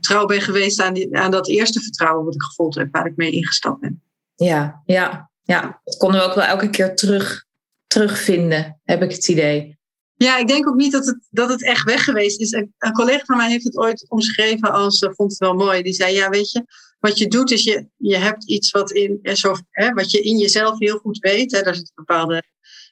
trouw 0.00 0.26
ben 0.26 0.40
geweest 0.40 0.80
aan, 0.80 0.94
die, 0.94 1.16
aan 1.16 1.30
dat 1.30 1.48
eerste 1.48 1.80
vertrouwen 1.80 2.24
wat 2.24 2.34
ik 2.34 2.42
gevoeld 2.42 2.74
heb, 2.74 2.88
waar 2.92 3.06
ik 3.06 3.16
mee 3.16 3.30
ingestapt 3.30 3.80
ben. 3.80 4.02
Ja, 4.34 4.82
ja, 4.86 5.30
ja. 5.42 5.80
Dat 5.84 5.96
konden 5.96 6.20
we 6.20 6.26
ook 6.26 6.34
wel 6.34 6.44
elke 6.44 6.70
keer 6.70 6.96
terug, 6.96 7.44
terugvinden, 7.86 8.80
heb 8.84 9.02
ik 9.02 9.10
het 9.10 9.28
idee. 9.28 9.78
Ja, 10.22 10.38
ik 10.38 10.48
denk 10.48 10.68
ook 10.68 10.74
niet 10.74 10.92
dat 10.92 11.06
het, 11.06 11.26
dat 11.30 11.48
het 11.48 11.64
echt 11.64 11.84
weg 11.84 12.04
geweest 12.04 12.40
is. 12.40 12.52
Een, 12.52 12.74
een 12.78 12.92
collega 12.92 13.24
van 13.24 13.36
mij 13.36 13.50
heeft 13.50 13.64
het 13.64 13.76
ooit 13.76 14.06
omschreven 14.08 14.72
als, 14.72 15.02
uh, 15.02 15.10
vond 15.12 15.30
het 15.30 15.40
wel 15.40 15.54
mooi. 15.54 15.82
Die 15.82 15.92
zei, 15.92 16.14
ja, 16.14 16.28
weet 16.28 16.50
je, 16.50 16.64
wat 16.98 17.18
je 17.18 17.28
doet 17.28 17.50
is 17.50 17.64
je, 17.64 17.86
je 17.96 18.16
hebt 18.16 18.48
iets 18.48 18.70
wat, 18.70 18.90
in, 18.90 19.20
zo, 19.22 19.54
hè, 19.70 19.92
wat 19.92 20.10
je 20.10 20.20
in 20.20 20.38
jezelf 20.38 20.78
heel 20.78 20.98
goed 20.98 21.18
weet. 21.18 21.52
Hè, 21.52 21.62
daar 21.62 21.74
zit 21.74 21.92
een 21.94 22.04
bepaalde 22.04 22.42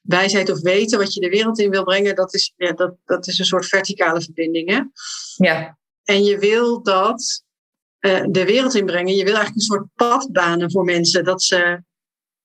wijsheid 0.02 0.50
of 0.50 0.60
weten 0.60 0.98
wat 0.98 1.14
je 1.14 1.20
de 1.20 1.28
wereld 1.28 1.58
in 1.58 1.70
wil 1.70 1.84
brengen. 1.84 2.16
Dat 2.16 2.34
is, 2.34 2.52
ja, 2.56 2.72
dat, 2.72 2.94
dat 3.04 3.26
is 3.26 3.38
een 3.38 3.44
soort 3.44 3.66
verticale 3.66 4.22
verbinding. 4.22 4.68
Hè? 4.68 4.80
Ja. 5.46 5.78
En 6.04 6.24
je 6.24 6.38
wil 6.38 6.82
dat 6.82 7.44
uh, 8.00 8.24
de 8.30 8.44
wereld 8.44 8.74
inbrengen. 8.74 9.16
Je 9.16 9.24
wil 9.24 9.34
eigenlijk 9.34 9.54
een 9.54 9.76
soort 9.76 9.86
pad 9.94 10.32
banen 10.32 10.70
voor 10.70 10.84
mensen. 10.84 11.24
Dat 11.24 11.42
ze 11.42 11.82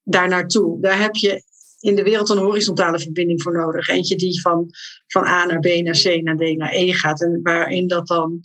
daar 0.03 0.27
naartoe. 0.27 0.81
Daar 0.81 0.99
heb 0.99 1.15
je 1.15 1.43
in 1.83 1.95
de 1.95 2.03
wereld 2.03 2.29
een 2.29 2.37
horizontale 2.37 2.99
verbinding 2.99 3.41
voor 3.41 3.53
nodig. 3.53 3.87
Eentje 3.87 4.15
die 4.15 4.41
van, 4.41 4.69
van 5.07 5.25
A 5.25 5.45
naar 5.45 5.59
B 5.59 5.65
naar 5.65 5.99
C 6.03 6.21
naar 6.21 6.35
D 6.35 6.57
naar 6.57 6.73
E 6.73 6.93
gaat. 6.93 7.21
En 7.21 7.39
waarin 7.43 7.87
dat 7.87 8.07
dan 8.07 8.41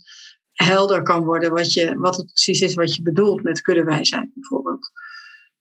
helder 0.53 1.01
kan 1.01 1.23
worden 1.23 1.51
wat, 1.51 1.73
je, 1.73 1.97
wat 1.97 2.17
het 2.17 2.25
precies 2.25 2.61
is 2.61 2.73
wat 2.73 2.95
je 2.95 3.01
bedoelt 3.01 3.43
met 3.43 3.61
kuddewijsheid 3.61 4.29
bijvoorbeeld. 4.33 4.91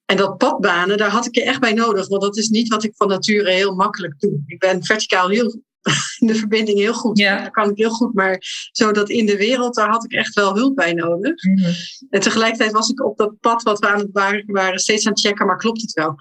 En 0.05 0.17
dat 0.17 0.37
padbanen, 0.37 0.97
daar 0.97 1.11
had 1.11 1.27
ik 1.27 1.35
je 1.35 1.43
echt 1.43 1.61
bij 1.61 1.73
nodig. 1.73 2.09
Want 2.09 2.23
dat 2.23 2.37
is 2.37 2.49
niet 2.49 2.69
wat 2.69 2.85
ik 2.85 2.93
van 2.97 3.09
nature 3.09 3.51
heel 3.51 3.75
makkelijk 3.75 4.21
doe. 4.21 4.43
Ik 4.47 4.59
ben 4.59 4.85
verticaal 4.85 5.29
heel 5.29 5.63
in 6.21 6.27
de 6.27 6.35
verbinding 6.35 6.79
heel 6.79 6.95
goed. 6.95 7.19
Ja. 7.19 7.43
Dat 7.43 7.53
kan 7.53 7.71
ik 7.71 7.77
heel 7.77 7.91
goed. 7.91 8.15
Maar 8.15 8.39
zodat 8.73 9.09
in 9.09 9.27
de 9.27 9.37
wereld, 9.37 9.75
daar 9.75 9.91
had 9.91 10.05
ik 10.05 10.13
echt 10.13 10.35
wel 10.35 10.55
hulp 10.55 10.77
bij 10.77 10.93
nodig. 10.93 11.45
Mm 11.45 11.59
-hmm. 11.59 11.75
En 12.11 12.21
tegelijkertijd 12.21 12.73
was 12.73 12.89
ik 12.89 13.05
op 13.05 13.17
dat 13.17 13.41
pad 13.41 13.63
wat 13.63 13.79
we 13.79 13.89
aan 13.89 13.99
het 13.99 14.13
waren, 14.13 14.45
waren 14.47 14.79
steeds 14.79 15.07
aan 15.07 15.13
het 15.13 15.21
checken. 15.21 15.47
Maar 15.47 15.57
klopt 15.57 15.81
het 15.81 15.93
wel? 15.93 16.15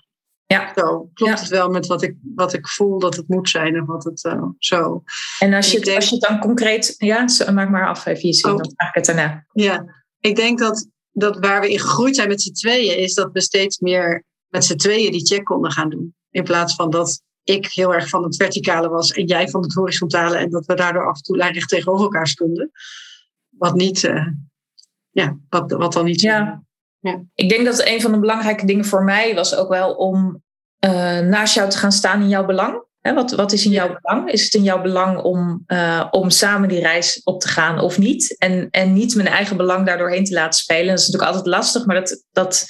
Ja. 0.48 0.72
Zo, 0.76 1.10
klopt 1.14 1.32
Ja. 1.34 1.40
het 1.40 1.48
wel 1.48 1.70
met 1.70 1.88
wat 1.88 2.02
ik, 2.02 2.16
wat 2.36 2.54
ik 2.54 2.68
voel 2.68 3.00
dat 3.00 3.16
het 3.16 3.28
moet 3.28 3.50
zijn 3.50 3.76
en 3.76 3.86
wat 3.86 4.04
het 4.04 4.24
uh, 4.24 4.44
zo. 4.58 5.04
En 5.40 5.54
als 5.54 5.72
je, 5.72 5.80
denk- 5.80 5.96
als 5.96 6.10
je 6.10 6.16
het 6.16 6.24
dan 6.24 6.40
concreet... 6.40 6.96
Ja, 6.98 7.26
maak 7.54 7.70
maar 7.70 7.88
af 7.88 8.06
even 8.06 8.28
je 8.28 8.34
zin, 8.34 8.52
Oh. 8.52 8.58
dan 8.58 8.74
vraag 8.76 8.90
ik 8.90 8.96
het 8.96 9.06
daarna. 9.06 9.46
Ja, 9.52 9.86
ik 10.20 10.36
denk 10.36 10.60
dat, 10.60 10.88
dat 11.12 11.38
waar 11.40 11.62
we 11.62 11.72
in 11.72 11.80
gegroeid 11.80 12.16
zijn 12.16 12.28
met 12.28 12.42
z'n 12.42 12.52
tweeën, 12.52 12.98
is 12.98 13.14
dat 13.14 13.30
we 13.32 13.42
steeds 13.42 13.80
meer 13.80 14.24
met 14.48 14.66
z'n 14.66 14.76
tweeën 14.76 15.12
die 15.12 15.26
check 15.26 15.44
konden 15.44 15.72
gaan 15.72 15.90
doen. 15.90 16.16
In 16.30 16.44
plaats 16.44 16.76
van 16.76 16.90
dat 16.90 17.22
ik 17.44 17.66
heel 17.68 17.94
erg 17.94 18.10
van 18.10 18.24
het 18.24 18.36
verticale 18.36 18.90
was 18.90 19.12
en 19.12 19.26
jij 19.26 19.50
van 19.50 19.62
het 19.62 19.74
horizontale. 19.74 20.38
En 20.38 20.50
dat 20.50 20.66
we 20.66 20.74
daardoor 20.74 21.08
af 21.10 21.16
en 21.18 21.24
toe 21.24 21.38
lijnrecht 21.38 21.70
tegenover 21.70 22.04
elkaar 22.04 22.28
stonden. 22.28 22.72
Wat 23.50 23.76
niet, 23.76 24.04
eh, 24.04 24.28
ja, 25.10 25.38
wat, 25.50 25.72
wat 25.72 25.94
dan 25.94 26.06
niet 26.06 26.22
zo- 26.22 26.66
Ja. 27.08 27.24
Ik 27.36 27.50
denk 27.50 27.66
dat 27.66 27.86
een 27.86 28.02
van 28.02 28.12
de 28.12 28.20
belangrijke 28.20 28.66
dingen 28.66 28.86
voor 28.86 29.04
mij 29.04 29.36
was 29.36 29.56
ook 29.56 29.70
wel 29.70 29.94
om 29.94 30.44
eh, 30.80 31.20
naast 31.20 31.56
jou 31.56 31.70
te 31.70 31.78
gaan 31.78 31.92
staan 31.92 32.22
in 32.22 32.30
jouw 32.30 32.46
belang. 32.46 32.86
Hè, 33.02 33.14
wat, 33.14 33.32
wat 33.32 33.52
is 33.52 33.66
in 33.66 33.72
jouw 33.72 33.98
belang? 34.02 34.32
Is 34.32 34.44
het 34.44 34.54
in 34.54 34.64
jouw 34.64 34.82
belang 34.82 35.22
om, 35.22 35.64
eh, 35.66 36.08
om 36.12 36.30
samen 36.30 36.70
die 36.70 36.80
reis 36.80 37.22
op 37.24 37.42
te 37.42 37.48
gaan 37.48 37.80
of 37.80 37.98
niet? 37.98 38.38
En, 38.38 38.68
en 38.72 38.94
niet 38.94 39.16
mijn 39.16 39.28
eigen 39.28 39.58
belang 39.58 39.86
daardoorheen 39.86 40.24
te 40.24 40.34
laten 40.34 40.60
spelen. 40.60 40.88
Dat 40.88 41.00
is 41.00 41.06
natuurlijk 41.06 41.36
altijd 41.36 41.54
lastig, 41.54 41.86
maar 41.86 41.96
dat, 41.96 42.24
dat, 42.32 42.66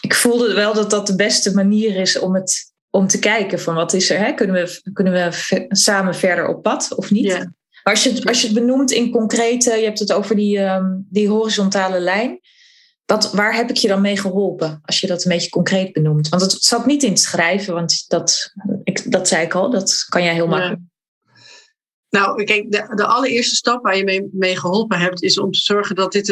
ik 0.00 0.14
voelde 0.14 0.54
wel 0.54 0.74
dat 0.74 0.90
dat 0.90 1.06
de 1.06 1.16
beste 1.16 1.54
manier 1.54 1.96
is 1.96 2.18
om, 2.18 2.34
het, 2.34 2.72
om 2.90 3.06
te 3.06 3.18
kijken 3.18 3.60
van 3.60 3.74
wat 3.74 3.92
is 3.92 4.10
er. 4.10 4.18
Hè? 4.18 4.32
Kunnen, 4.32 4.54
we, 4.64 4.90
kunnen 4.92 5.12
we 5.12 5.64
samen 5.68 6.14
verder 6.14 6.48
op 6.48 6.62
pad 6.62 6.94
of 6.94 7.10
niet? 7.10 7.24
Ja. 7.24 7.52
Maar 7.84 7.94
als 7.94 8.02
je, 8.02 8.10
het, 8.10 8.26
als 8.26 8.40
je 8.40 8.46
het 8.46 8.56
benoemt 8.56 8.90
in 8.90 9.10
concrete, 9.10 9.76
je 9.76 9.84
hebt 9.84 9.98
het 9.98 10.12
over 10.12 10.36
die, 10.36 10.58
ehm, 10.58 10.86
die 11.10 11.28
horizontale 11.28 12.00
lijn. 12.00 12.40
Wat, 13.06 13.32
waar 13.32 13.54
heb 13.54 13.70
ik 13.70 13.76
je 13.76 13.88
dan 13.88 14.00
mee 14.00 14.16
geholpen? 14.16 14.80
Als 14.84 15.00
je 15.00 15.06
dat 15.06 15.24
een 15.24 15.30
beetje 15.30 15.50
concreet 15.50 15.92
benoemt. 15.92 16.28
Want 16.28 16.42
het 16.42 16.52
zat 16.52 16.86
niet 16.86 17.02
in 17.02 17.10
het 17.10 17.20
schrijven, 17.20 17.74
want 17.74 18.04
dat, 18.08 18.52
ik, 18.84 19.12
dat 19.12 19.28
zei 19.28 19.44
ik 19.44 19.54
al, 19.54 19.70
dat 19.70 20.04
kan 20.08 20.22
jij 20.22 20.34
heel 20.34 20.46
makkelijk. 20.46 20.80
Nou, 22.08 22.44
kijk, 22.44 22.70
de, 22.70 22.94
de 22.94 23.06
allereerste 23.06 23.54
stap 23.54 23.82
waar 23.82 23.96
je 23.96 24.04
mee, 24.04 24.28
mee 24.32 24.58
geholpen 24.58 24.98
hebt, 24.98 25.22
is 25.22 25.38
om 25.38 25.50
te 25.50 25.58
zorgen 25.58 25.96
dat 25.96 26.12
dit 26.12 26.28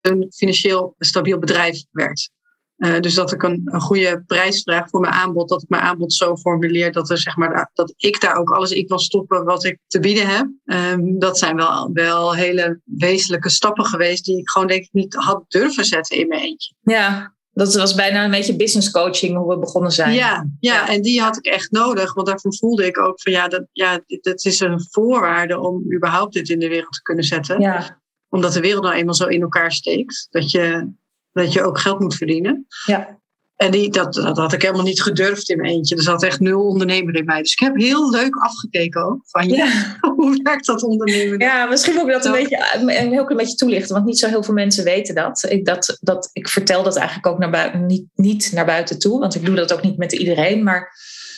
een 0.00 0.32
financieel 0.34 0.94
stabiel 0.98 1.38
bedrijf 1.38 1.84
werd. 1.90 2.30
Uh, 2.78 3.00
dus 3.00 3.14
dat 3.14 3.32
ik 3.32 3.42
een, 3.42 3.62
een, 3.64 3.80
goede 3.80 4.22
prijs 4.26 4.62
vraag 4.62 4.88
voor 4.88 5.00
mijn 5.00 5.12
aanbod, 5.12 5.48
dat 5.48 5.62
ik 5.62 5.68
mijn 5.68 5.82
aanbod 5.82 6.12
zo 6.12 6.36
formuleer 6.36 6.92
dat, 6.92 7.10
er, 7.10 7.18
zeg 7.18 7.36
maar, 7.36 7.70
dat 7.74 7.94
ik 7.96 8.20
daar 8.20 8.36
ook 8.36 8.50
alles 8.50 8.70
in 8.70 8.86
kan 8.86 8.98
stoppen 8.98 9.44
wat 9.44 9.64
ik 9.64 9.78
te 9.86 10.00
bieden 10.00 10.26
heb. 10.26 10.48
Um, 10.64 11.18
dat 11.18 11.38
zijn 11.38 11.56
wel, 11.56 11.90
wel 11.92 12.34
hele 12.34 12.80
wezenlijke 12.84 13.48
stappen 13.48 13.84
geweest 13.84 14.24
die 14.24 14.38
ik 14.38 14.50
gewoon 14.50 14.68
denk 14.68 14.82
ik 14.82 14.92
niet 14.92 15.14
had 15.14 15.44
durven 15.48 15.84
zetten 15.84 16.16
in 16.16 16.28
mijn 16.28 16.40
eentje. 16.40 16.74
Ja, 16.80 17.36
dat 17.58 17.74
was 17.74 17.94
bijna 17.94 18.24
een 18.24 18.30
beetje 18.30 18.56
business 18.56 18.90
coaching 18.90 19.36
hoe 19.36 19.48
we 19.48 19.58
begonnen 19.58 19.92
zijn. 19.92 20.14
Ja, 20.14 20.48
ja, 20.60 20.88
en 20.88 21.02
die 21.02 21.20
had 21.20 21.36
ik 21.36 21.46
echt 21.46 21.70
nodig. 21.70 22.14
Want 22.14 22.26
daarvan 22.26 22.54
voelde 22.54 22.86
ik 22.86 22.98
ook 22.98 23.20
van 23.20 23.32
ja, 23.32 23.48
dat, 23.48 23.64
ja, 23.72 24.00
dat 24.06 24.44
is 24.44 24.60
een 24.60 24.86
voorwaarde 24.90 25.58
om 25.58 25.94
überhaupt 25.94 26.32
dit 26.32 26.48
in 26.48 26.58
de 26.58 26.68
wereld 26.68 26.92
te 26.92 27.02
kunnen 27.02 27.24
zetten. 27.24 27.60
Ja. 27.60 28.00
Omdat 28.28 28.52
de 28.52 28.60
wereld 28.60 28.82
nou 28.82 28.94
eenmaal 28.94 29.14
zo 29.14 29.26
in 29.26 29.42
elkaar 29.42 29.72
steekt. 29.72 30.26
Dat 30.30 30.50
je, 30.50 30.92
dat 31.32 31.52
je 31.52 31.62
ook 31.62 31.78
geld 31.78 32.00
moet 32.00 32.14
verdienen. 32.14 32.66
Ja. 32.84 33.18
En 33.58 33.70
die, 33.70 33.90
dat, 33.90 34.14
dat 34.14 34.36
had 34.36 34.52
ik 34.52 34.62
helemaal 34.62 34.84
niet 34.84 35.02
gedurfd 35.02 35.48
in 35.48 35.60
mijn 35.60 35.72
eentje. 35.72 35.96
Er 35.96 36.02
zat 36.02 36.22
echt 36.22 36.40
nul 36.40 36.66
ondernemer 36.66 37.14
in 37.14 37.24
mij. 37.24 37.42
Dus 37.42 37.52
ik 37.52 37.58
heb 37.58 37.76
heel 37.76 38.10
leuk 38.10 38.36
afgekeken 38.36 39.04
ook. 39.04 39.20
Van 39.26 39.48
ja, 39.48 39.96
hoe 40.16 40.40
werkt 40.42 40.66
dat 40.66 40.82
ondernemen? 40.82 41.38
Ja, 41.38 41.66
misschien 41.66 41.94
moet 41.94 42.06
ik 42.06 42.12
dat 42.12 42.24
een, 42.24 42.32
beetje, 42.32 42.66
een 42.74 42.88
heel 42.88 43.24
klein 43.24 43.36
beetje 43.36 43.56
toelichten. 43.56 43.94
Want 43.94 44.06
niet 44.06 44.18
zo 44.18 44.28
heel 44.28 44.42
veel 44.42 44.54
mensen 44.54 44.84
weten 44.84 45.14
dat. 45.14 45.46
Ik, 45.48 45.64
dat, 45.64 45.98
dat, 46.00 46.30
ik 46.32 46.48
vertel 46.48 46.82
dat 46.82 46.96
eigenlijk 46.96 47.26
ook 47.26 47.38
naar 47.38 47.50
buiten, 47.50 47.86
niet, 47.86 48.04
niet 48.14 48.52
naar 48.52 48.66
buiten 48.66 48.98
toe. 48.98 49.20
Want 49.20 49.34
ik 49.34 49.44
doe 49.44 49.54
dat 49.54 49.72
ook 49.72 49.82
niet 49.82 49.98
met 49.98 50.12
iedereen. 50.12 50.62
Maar 50.62 50.92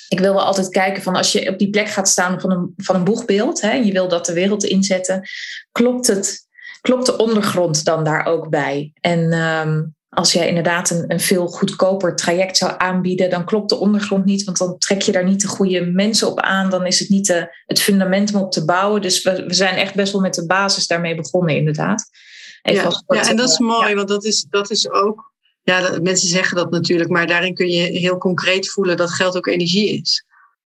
ik 0.08 0.20
wil 0.20 0.34
wel 0.34 0.44
altijd 0.44 0.68
kijken 0.68 1.02
van 1.02 1.16
als 1.16 1.32
je 1.32 1.48
op 1.48 1.58
die 1.58 1.70
plek 1.70 1.88
gaat 1.88 2.08
staan 2.08 2.40
van 2.40 2.50
een, 2.50 2.72
van 2.76 2.94
een 2.94 3.04
boegbeeld. 3.04 3.60
Hè, 3.60 3.68
en 3.68 3.86
je 3.86 3.92
wil 3.92 4.08
dat 4.08 4.26
de 4.26 4.32
wereld 4.32 4.64
inzetten. 4.64 5.28
Klopt, 5.72 6.06
het, 6.06 6.48
klopt 6.80 7.06
de 7.06 7.16
ondergrond 7.16 7.84
dan 7.84 8.04
daar 8.04 8.26
ook 8.26 8.48
bij? 8.48 8.92
En... 9.00 9.32
Um, 9.32 9.98
als 10.10 10.32
jij 10.32 10.48
inderdaad 10.48 10.90
een, 10.90 11.04
een 11.08 11.20
veel 11.20 11.46
goedkoper 11.46 12.16
traject 12.16 12.56
zou 12.56 12.74
aanbieden, 12.78 13.30
dan 13.30 13.44
klopt 13.44 13.68
de 13.68 13.76
ondergrond 13.76 14.24
niet, 14.24 14.44
want 14.44 14.58
dan 14.58 14.78
trek 14.78 15.02
je 15.02 15.12
daar 15.12 15.24
niet 15.24 15.40
de 15.40 15.48
goede 15.48 15.86
mensen 15.86 16.28
op 16.28 16.40
aan. 16.40 16.70
Dan 16.70 16.86
is 16.86 16.98
het 16.98 17.08
niet 17.08 17.26
de, 17.26 17.62
het 17.66 17.80
fundament 17.80 18.34
om 18.34 18.40
op 18.40 18.52
te 18.52 18.64
bouwen. 18.64 19.02
Dus 19.02 19.22
we, 19.22 19.44
we 19.46 19.54
zijn 19.54 19.76
echt 19.76 19.94
best 19.94 20.12
wel 20.12 20.20
met 20.20 20.34
de 20.34 20.46
basis 20.46 20.86
daarmee 20.86 21.14
begonnen, 21.14 21.56
inderdaad. 21.56 22.10
ja, 22.62 22.90
ja, 23.06 23.28
en 23.28 23.36
dat 23.36 23.48
is 23.48 23.58
mooi, 23.58 23.94
want 23.94 24.08
dat 24.08 24.24
is, 24.24 24.46
dat 24.48 24.70
is 24.70 24.90
ook. 24.90 25.32
Ja, 25.62 25.80
dat, 25.80 26.02
mensen 26.02 26.28
zeggen 26.28 26.56
dat 26.56 26.70
natuurlijk, 26.70 27.10
maar 27.10 27.26
daarin 27.26 27.54
kun 27.54 27.68
je 27.68 27.82
heel 27.82 28.18
concreet 28.18 28.70
voelen 28.70 28.96
dat 28.96 29.10
geld 29.10 29.36
ook 29.36 29.46
energie 29.46 30.00
is. 30.00 30.24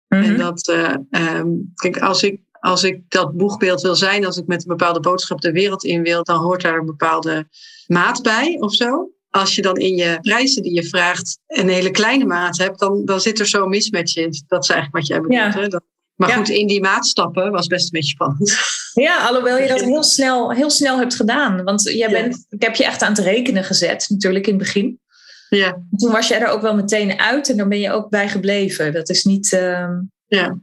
En 0.09 0.19
Mhm. 0.19 0.37
dat, 0.37 0.69
uh, 0.69 0.95
um, 1.11 1.73
kijk, 1.75 1.99
als 1.99 2.23
ik, 2.23 2.40
als 2.62 2.83
ik 2.85 3.00
dat 3.09 3.37
boegbeeld 3.37 3.81
wil 3.81 3.95
zijn, 3.97 4.26
als 4.26 4.37
ik 4.37 4.47
met 4.47 4.62
een 4.62 4.76
bepaalde 4.76 5.00
boodschap 5.00 5.40
de 5.40 5.52
wereld 5.52 5.85
in 5.85 6.02
wil, 6.02 6.25
dan 6.25 6.40
hoort 6.40 6.62
daar 6.62 6.78
een 6.78 6.87
bepaalde 6.87 7.49
maat 7.87 8.23
bij 8.23 8.57
of 8.61 8.75
zo 8.75 9.11
als 9.31 9.54
je 9.54 9.62
dan 9.62 9.76
in 9.76 9.97
je 9.97 10.19
prijzen 10.21 10.62
die 10.62 10.73
je 10.75 10.85
vraagt 10.85 11.38
een 11.47 11.69
hele 11.69 11.90
kleine 11.90 12.25
maat 12.25 12.59
hebt, 12.59 12.78
dan, 12.78 13.04
dan 13.04 13.21
zit 13.21 13.38
er 13.38 13.47
zo'n 13.47 13.69
mismatch 13.69 14.16
in. 14.16 14.31
Dat 14.47 14.62
is 14.62 14.69
eigenlijk 14.69 14.92
wat 14.99 15.07
jij 15.07 15.21
bedoelt. 15.21 15.54
Ja. 15.54 15.61
Hè? 15.61 15.69
Dat, 15.69 15.83
maar 16.14 16.28
Ja. 16.28 16.37
goed, 16.37 16.49
in 16.49 16.66
die 16.66 16.81
maatstappen 16.81 17.50
was 17.50 17.66
best 17.66 17.85
een 17.85 17.90
beetje 17.92 18.09
spannend. 18.11 18.54
Ja, 18.92 19.26
alhoewel 19.28 19.59
je 19.59 19.69
dat 19.69 19.81
heel 19.81 20.02
snel, 20.02 20.52
heel 20.52 20.71
snel 20.71 20.99
hebt 20.99 21.14
gedaan. 21.14 21.64
Want 21.64 21.83
jij 21.83 21.95
Ja. 21.95 22.09
bent, 22.11 22.47
ik 22.49 22.62
heb 22.62 22.75
je 22.75 22.85
echt 22.85 23.02
aan 23.02 23.12
het 23.12 23.19
rekenen 23.25 23.64
gezet, 23.64 24.07
natuurlijk 24.09 24.47
in 24.47 24.54
het 24.54 24.62
begin. 24.62 25.00
ja, 25.49 25.83
Toen 25.97 26.12
was 26.12 26.28
je 26.28 26.35
er 26.35 26.49
ook 26.49 26.62
wel 26.62 26.75
meteen 26.75 27.19
uit 27.21 27.49
en 27.50 27.57
dan 27.57 27.69
ben 27.69 27.81
je 27.81 27.90
ook 27.92 28.09
bij 28.11 28.28
gebleven. 28.28 28.92
Dat 28.92 29.09
is 29.09 29.25
niet. 29.25 29.52
ehm, 29.52 29.92
ja, 30.26 30.59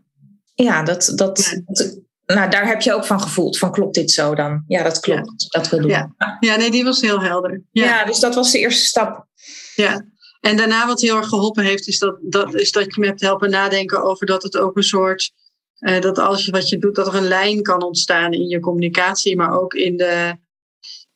ja, 0.64 0.84
dat, 0.84 1.12
dat, 1.16 1.62
nou, 2.26 2.50
daar 2.50 2.68
heb 2.68 2.82
je 2.82 2.94
ook 2.94 3.06
van 3.06 3.22
gevoeld. 3.22 3.58
Van 3.58 3.72
klopt 3.72 3.96
dit 3.96 4.12
zo 4.12 4.36
dan? 4.36 4.64
Ja, 4.68 4.84
dat 4.84 5.00
klopt. 5.00 5.46
Dat 5.54 5.70
wil 5.70 5.80
doen. 5.80 5.90
Ja. 5.90 6.16
ja, 6.40 6.56
nee, 6.56 6.72
die 6.72 6.84
was 6.84 7.02
heel 7.02 7.22
helder. 7.22 7.64
Ja. 7.72 7.86
Ja, 7.86 8.06
dus 8.06 8.20
dat 8.20 8.36
was 8.36 8.52
de 8.52 8.60
eerste 8.60 8.86
stap. 8.86 9.26
ja. 9.76 10.06
En 10.40 10.58
daarna 10.58 10.88
wat 10.88 11.02
heel 11.02 11.18
erg 11.18 11.28
geholpen 11.28 11.64
heeft, 11.64 11.88
is 11.88 12.00
dat, 12.00 12.18
dat, 12.22 12.56
is 12.56 12.72
dat 12.72 12.96
je 12.96 13.02
me 13.02 13.08
hebt 13.08 13.22
helpen 13.22 13.50
nadenken 13.50 14.04
over 14.04 14.26
dat 14.26 14.44
het 14.44 14.58
ook 14.58 14.78
een 14.78 14.84
soort. 14.84 15.32
eh, 15.80 16.02
dat 16.02 16.18
als 16.18 16.46
je 16.46 16.52
wat 16.52 16.70
je 16.70 16.78
doet, 16.78 16.96
dat 16.96 17.08
er 17.08 17.16
een 17.16 17.28
lijn 17.28 17.62
kan 17.62 17.84
ontstaan 17.84 18.34
in 18.34 18.48
je 18.48 18.60
communicatie, 18.60 19.36
maar 19.36 19.60
ook 19.60 19.74
in 19.74 19.98
de, 19.98 20.38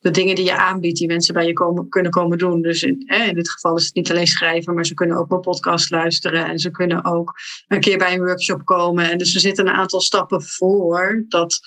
de 0.04 0.10
dingen 0.10 0.34
die 0.34 0.44
je 0.44 0.56
aanbiedt, 0.56 0.98
die 0.98 1.06
mensen 1.06 1.34
bij 1.34 1.46
je 1.46 1.52
komen, 1.52 1.88
kunnen 1.88 2.10
komen 2.12 2.38
doen. 2.38 2.62
Dus 2.62 2.82
in, 2.82 3.02
hè, 3.06 3.24
in 3.24 3.34
dit 3.34 3.50
geval 3.50 3.76
is 3.76 3.84
het 3.84 3.94
niet 3.94 4.10
alleen 4.10 4.26
schrijven, 4.26 4.74
maar 4.74 4.86
ze 4.86 4.94
kunnen 4.94 5.16
ook 5.16 5.28
mijn 5.28 5.40
podcast 5.40 5.90
luisteren 5.90 6.46
en 6.46 6.58
ze 6.58 6.70
kunnen 6.70 7.04
ook 7.04 7.32
een 7.66 7.80
keer 7.80 7.98
bij 7.98 8.12
een 8.12 8.24
workshop 8.24 8.64
komen. 8.64 9.10
En 9.10 9.18
dus 9.18 9.34
er 9.34 9.40
zitten 9.40 9.66
een 9.66 9.74
aantal 9.74 10.00
stappen 10.00 10.42
voor 10.42 11.24
dat 11.28 11.60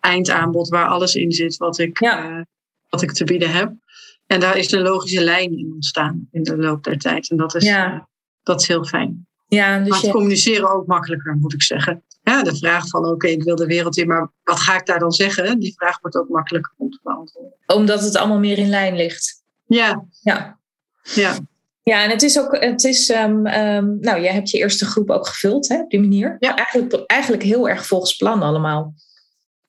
eindaanbod 0.00 0.68
waar 0.68 0.86
alles 0.86 1.14
in 1.14 1.32
zit 1.32 1.56
wat 1.56 1.78
ik, 1.78 2.00
Ja. 2.00 2.30
eh, 2.38 2.42
wat 2.88 3.02
ik 3.02 3.12
te 3.12 3.24
bieden 3.24 3.50
heb. 3.50 3.72
En 4.26 4.40
daar 4.40 4.56
is 4.56 4.72
een 4.72 4.82
logische 4.82 5.20
lijn 5.24 5.58
in 5.58 5.72
ontstaan 5.74 6.28
in 6.30 6.42
de 6.42 6.56
loop 6.56 6.84
der 6.84 6.98
tijd. 6.98 7.30
En 7.30 7.36
dat 7.36 7.54
is, 7.54 7.64
Ja. 7.64 7.92
eh, 7.94 8.00
dat 8.42 8.60
is 8.60 8.68
heel 8.68 8.84
fijn. 8.84 9.27
Ja, 9.48 9.78
dus 9.78 9.88
Maakt 9.88 10.02
je, 10.04 10.10
communiceren 10.10 10.70
ook 10.70 10.86
makkelijker, 10.86 11.36
moet 11.36 11.52
ik 11.52 11.62
zeggen. 11.62 12.02
Ja, 12.22 12.42
de 12.42 12.56
vraag 12.56 12.88
van 12.88 13.06
oké, 13.06 13.26
ik 13.26 13.42
wil 13.42 13.56
de 13.56 13.66
wereld 13.66 13.96
in, 13.96 14.06
maar 14.06 14.30
wat 14.42 14.60
ga 14.60 14.74
ik 14.76 14.86
daar 14.86 14.98
dan 14.98 15.12
zeggen? 15.12 15.58
Die 15.58 15.74
vraag 15.76 16.00
wordt 16.00 16.16
ook 16.16 16.28
makkelijker 16.28 16.72
om 16.76 16.90
te 16.90 16.98
beantwoorden. 17.02 17.52
omdat 17.66 18.00
het 18.02 18.16
allemaal 18.16 18.38
meer 18.38 18.58
in 18.58 18.68
lijn 18.68 18.96
ligt. 18.96 19.42
Ja, 19.66 20.04
Ja. 20.20 20.58
ja, 21.02 21.36
Ja, 21.82 22.02
en 22.04 22.10
het 22.10 22.22
is 22.22 22.38
ook, 22.40 22.56
het 22.60 22.84
is, 22.84 23.08
ehm, 23.10 23.46
ehm, 23.46 23.96
nou, 24.00 24.20
jij 24.20 24.32
hebt 24.32 24.50
je 24.50 24.58
eerste 24.58 24.84
groep 24.86 25.10
ook 25.10 25.26
gevuld, 25.26 25.68
hè, 25.68 25.80
op 25.80 25.90
die 25.90 26.00
manier. 26.00 26.36
Ja. 26.38 26.54
Eigenlijk, 26.56 27.02
eigenlijk 27.06 27.42
heel 27.42 27.68
erg 27.68 27.86
volgens 27.86 28.16
plan 28.16 28.42
allemaal. 28.42 28.94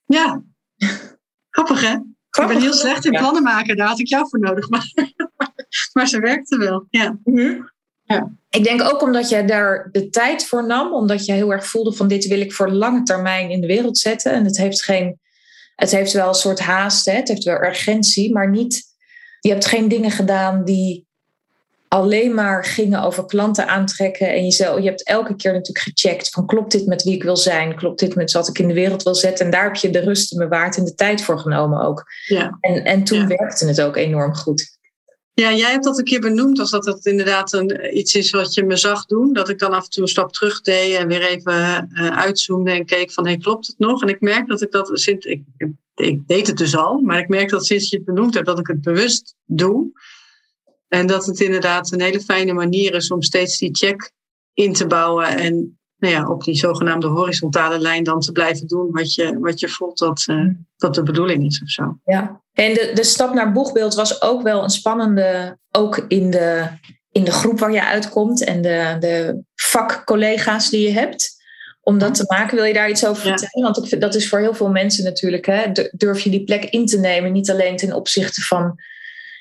ja. 0.06 0.42
Grappig 1.50 1.82
hè? 1.82 1.94
Ik 2.42 2.48
ben 2.48 2.62
heel 2.62 2.74
slecht 2.74 3.06
in 3.06 3.12
plannen 3.12 3.44
maken, 3.44 3.78
daar 3.78 3.88
had 3.88 4.00
ik 4.00 4.08
jou 4.08 4.28
voor 4.30 4.40
nodig. 4.40 4.70
Maar, 4.70 4.92
maar 5.94 6.08
ze 6.08 6.20
werkte 6.20 6.58
wel. 6.58 6.86
Ja, 6.90 7.20
Mhm. 7.24 7.62
Ja. 8.14 8.32
Ik 8.50 8.64
denk 8.64 8.82
ook 8.82 9.02
omdat 9.02 9.30
jij 9.30 9.46
daar 9.46 9.90
de 9.92 10.10
tijd 10.10 10.46
voor 10.46 10.68
nam, 10.68 10.94
omdat 10.94 11.26
je 11.26 11.34
heel 11.34 11.52
erg 11.52 11.66
voelde 11.68 11.94
van 11.94 12.08
dit 12.08 12.28
wil 12.28 12.40
ik 12.40 12.54
voor 12.54 12.72
lange 12.72 13.04
termijn 13.04 13.50
in 13.50 13.62
de 13.62 13.68
wereld 13.68 13.98
zetten. 13.98 14.32
En 14.32 14.46
het 14.46 14.58
heeft 14.58 14.84
geen, 14.84 15.20
het 15.76 15.92
heeft 15.92 16.12
wel 16.14 16.28
een 16.28 16.34
soort 16.34 16.60
haast, 16.60 17.06
hè? 17.06 17.12
het 17.14 17.28
heeft 17.28 17.44
wel 17.44 17.64
urgentie, 17.64 18.34
maar 18.34 18.50
niet, 18.50 18.84
je 19.40 19.50
hebt 19.50 19.66
geen 19.66 19.88
dingen 19.88 20.12
gedaan 20.12 20.64
die 20.66 21.08
alleen 21.88 22.34
maar 22.34 22.66
gingen 22.66 23.02
over 23.02 23.26
klanten 23.26 23.68
aantrekken. 23.68 24.28
En 24.30 24.44
jezelf, 24.44 24.80
je 24.80 24.88
hebt 24.90 25.04
elke 25.04 25.36
keer 25.36 25.52
natuurlijk 25.54 25.86
gecheckt 25.86 26.30
van 26.30 26.46
klopt 26.46 26.72
dit 26.72 26.86
met 26.86 27.04
wie 27.04 27.14
ik 27.16 27.24
wil 27.24 27.38
zijn, 27.38 27.76
klopt 27.76 28.00
dit 28.00 28.16
met 28.16 28.32
wat 28.32 28.48
ik 28.48 28.60
in 28.60 28.68
de 28.68 28.74
wereld 28.74 29.04
wil 29.04 29.16
zetten. 29.16 29.46
En 29.46 29.52
daar 29.52 29.64
heb 29.64 29.76
je 29.76 29.90
de 29.90 30.00
rust 30.00 30.32
en 30.32 30.38
bewaard 30.38 30.78
en 30.78 30.86
de 30.86 30.96
tijd 30.96 31.22
voor 31.22 31.40
genomen 31.40 31.82
ook. 31.82 32.06
ja. 32.26 32.58
En, 32.62 32.84
en 32.84 33.04
toen 33.04 33.20
Ja. 33.20 33.28
werkte 33.28 33.68
het 33.68 33.82
ook 33.82 33.96
enorm 33.96 34.36
goed. 34.36 34.78
Ja, 35.40 35.54
jij 35.54 35.72
hebt 35.72 35.84
dat 35.84 35.98
een 35.98 36.04
keer 36.04 36.20
benoemd 36.20 36.60
als 36.60 36.72
dat 36.72 36.86
het 36.86 37.06
inderdaad 37.06 37.54
een, 37.54 37.98
iets 37.98 38.16
is 38.16 38.32
wat 38.32 38.54
je 38.54 38.64
me 38.64 38.76
zag 38.76 39.06
doen. 39.06 39.34
Dat 39.34 39.50
ik 39.50 39.60
dan 39.60 39.74
af 39.74 39.84
en 39.84 39.90
toe 39.90 40.04
een 40.04 40.10
stap 40.10 40.32
terug 40.34 40.62
deed 40.62 40.96
en 40.96 41.08
weer 41.08 41.22
even 41.22 41.90
eh, 41.94 42.18
uitzoomde 42.18 42.72
en 42.72 42.86
keek 42.86 43.12
van 43.12 43.40
klopt 43.40 43.68
het 43.68 43.80
nog? 43.80 44.02
En 44.02 44.08
ik 44.08 44.22
merk 44.22 44.48
dat 44.48 44.62
ik 44.62 44.72
dat 44.72 44.90
sinds 44.94 45.26
ik, 45.26 45.44
ik 45.96 46.28
deed 46.28 46.48
het 46.48 46.58
dus 46.58 46.76
al, 46.76 47.00
maar 47.00 47.20
ik 47.20 47.28
merk 47.28 47.50
dat 47.50 47.66
sinds 47.66 47.90
je 47.90 47.96
het 47.96 48.06
benoemd 48.06 48.34
hebt 48.34 48.46
dat 48.46 48.60
ik 48.60 48.68
het 48.68 48.82
bewust 48.82 49.36
doe. 49.46 49.92
En 50.88 51.08
dat 51.08 51.26
het 51.26 51.40
inderdaad 51.40 51.92
een 51.92 52.02
hele 52.02 52.22
fijne 52.22 52.54
manier 52.54 52.94
is 52.94 53.12
om 53.12 53.22
steeds 53.22 53.58
die 53.58 53.76
check 53.76 54.12
in 54.54 54.74
te 54.74 54.88
bouwen 54.88 55.28
en 55.28 55.79
nou 56.00 56.14
ja, 56.14 56.28
op 56.28 56.44
die 56.44 56.56
zogenaamde 56.56 57.08
horizontale 57.08 57.80
lijn 57.80 58.04
dan 58.04 58.20
te 58.20 58.32
blijven 58.32 58.68
doen 58.68 58.92
wat 58.92 59.14
je, 59.14 59.40
wat 59.40 59.60
je 59.60 59.70
voelt 59.70 59.98
dat, 59.98 60.24
eh, 60.28 60.46
dat 60.78 60.96
de 60.96 61.04
bedoeling 61.04 61.46
is 61.46 61.62
of 61.62 61.70
zo. 61.70 62.00
Ja, 62.06 62.42
en 62.54 62.74
de, 62.74 62.92
de 62.94 63.04
stap 63.04 63.34
naar 63.34 63.52
boegbeeld 63.52 63.96
was 63.96 64.22
ook 64.22 64.42
wel 64.42 64.64
een 64.64 64.70
spannende, 64.70 65.58
ook 65.72 66.06
in 66.08 66.30
de, 66.32 66.68
in 67.12 67.24
de 67.24 67.32
groep 67.32 67.60
waar 67.60 67.72
je 67.72 67.86
uitkomt 67.86 68.44
en 68.44 68.62
de, 68.62 68.96
de 69.00 69.44
vakcollega's 69.56 70.70
die 70.70 70.88
je 70.88 70.94
hebt. 70.94 71.38
Om 71.82 71.98
dat 71.98 72.16
te 72.16 72.26
maken, 72.28 72.56
wil 72.56 72.66
je 72.66 72.74
daar 72.74 72.90
iets 72.90 73.06
over 73.06 73.28
Ja. 73.28 73.38
vertellen? 73.38 73.66
Want 73.66 73.78
ik 73.84 73.90
vind, 73.90 74.02
dat 74.02 74.16
is 74.16 74.30
voor 74.30 74.40
heel 74.40 74.54
veel 74.54 74.70
mensen 74.70 75.04
natuurlijk. 75.04 75.46
Hè? 75.46 75.72
Durf 75.92 76.22
je 76.22 76.30
die 76.30 76.44
plek 76.44 76.64
in 76.66 76.86
te 76.86 77.00
nemen, 77.00 77.32
niet 77.32 77.50
alleen 77.52 77.78
ten 77.78 77.94
opzichte 77.94 78.42
van 78.42 78.76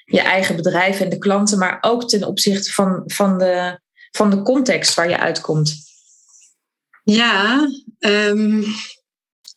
je 0.04 0.20
eigen 0.20 0.56
bedrijf 0.56 1.00
en 1.00 1.08
de 1.08 1.18
klanten, 1.18 1.58
maar 1.58 1.78
ook 1.80 2.08
ten 2.08 2.24
opzichte 2.24 2.72
van, 2.72 3.02
van, 3.06 3.38
de, 3.38 3.78
van 4.10 4.30
de 4.30 4.42
context 4.42 4.94
waar 4.94 5.08
je 5.08 5.18
uitkomt. 5.18 5.74
Ja, 7.10 7.68
ehm, 7.98 8.62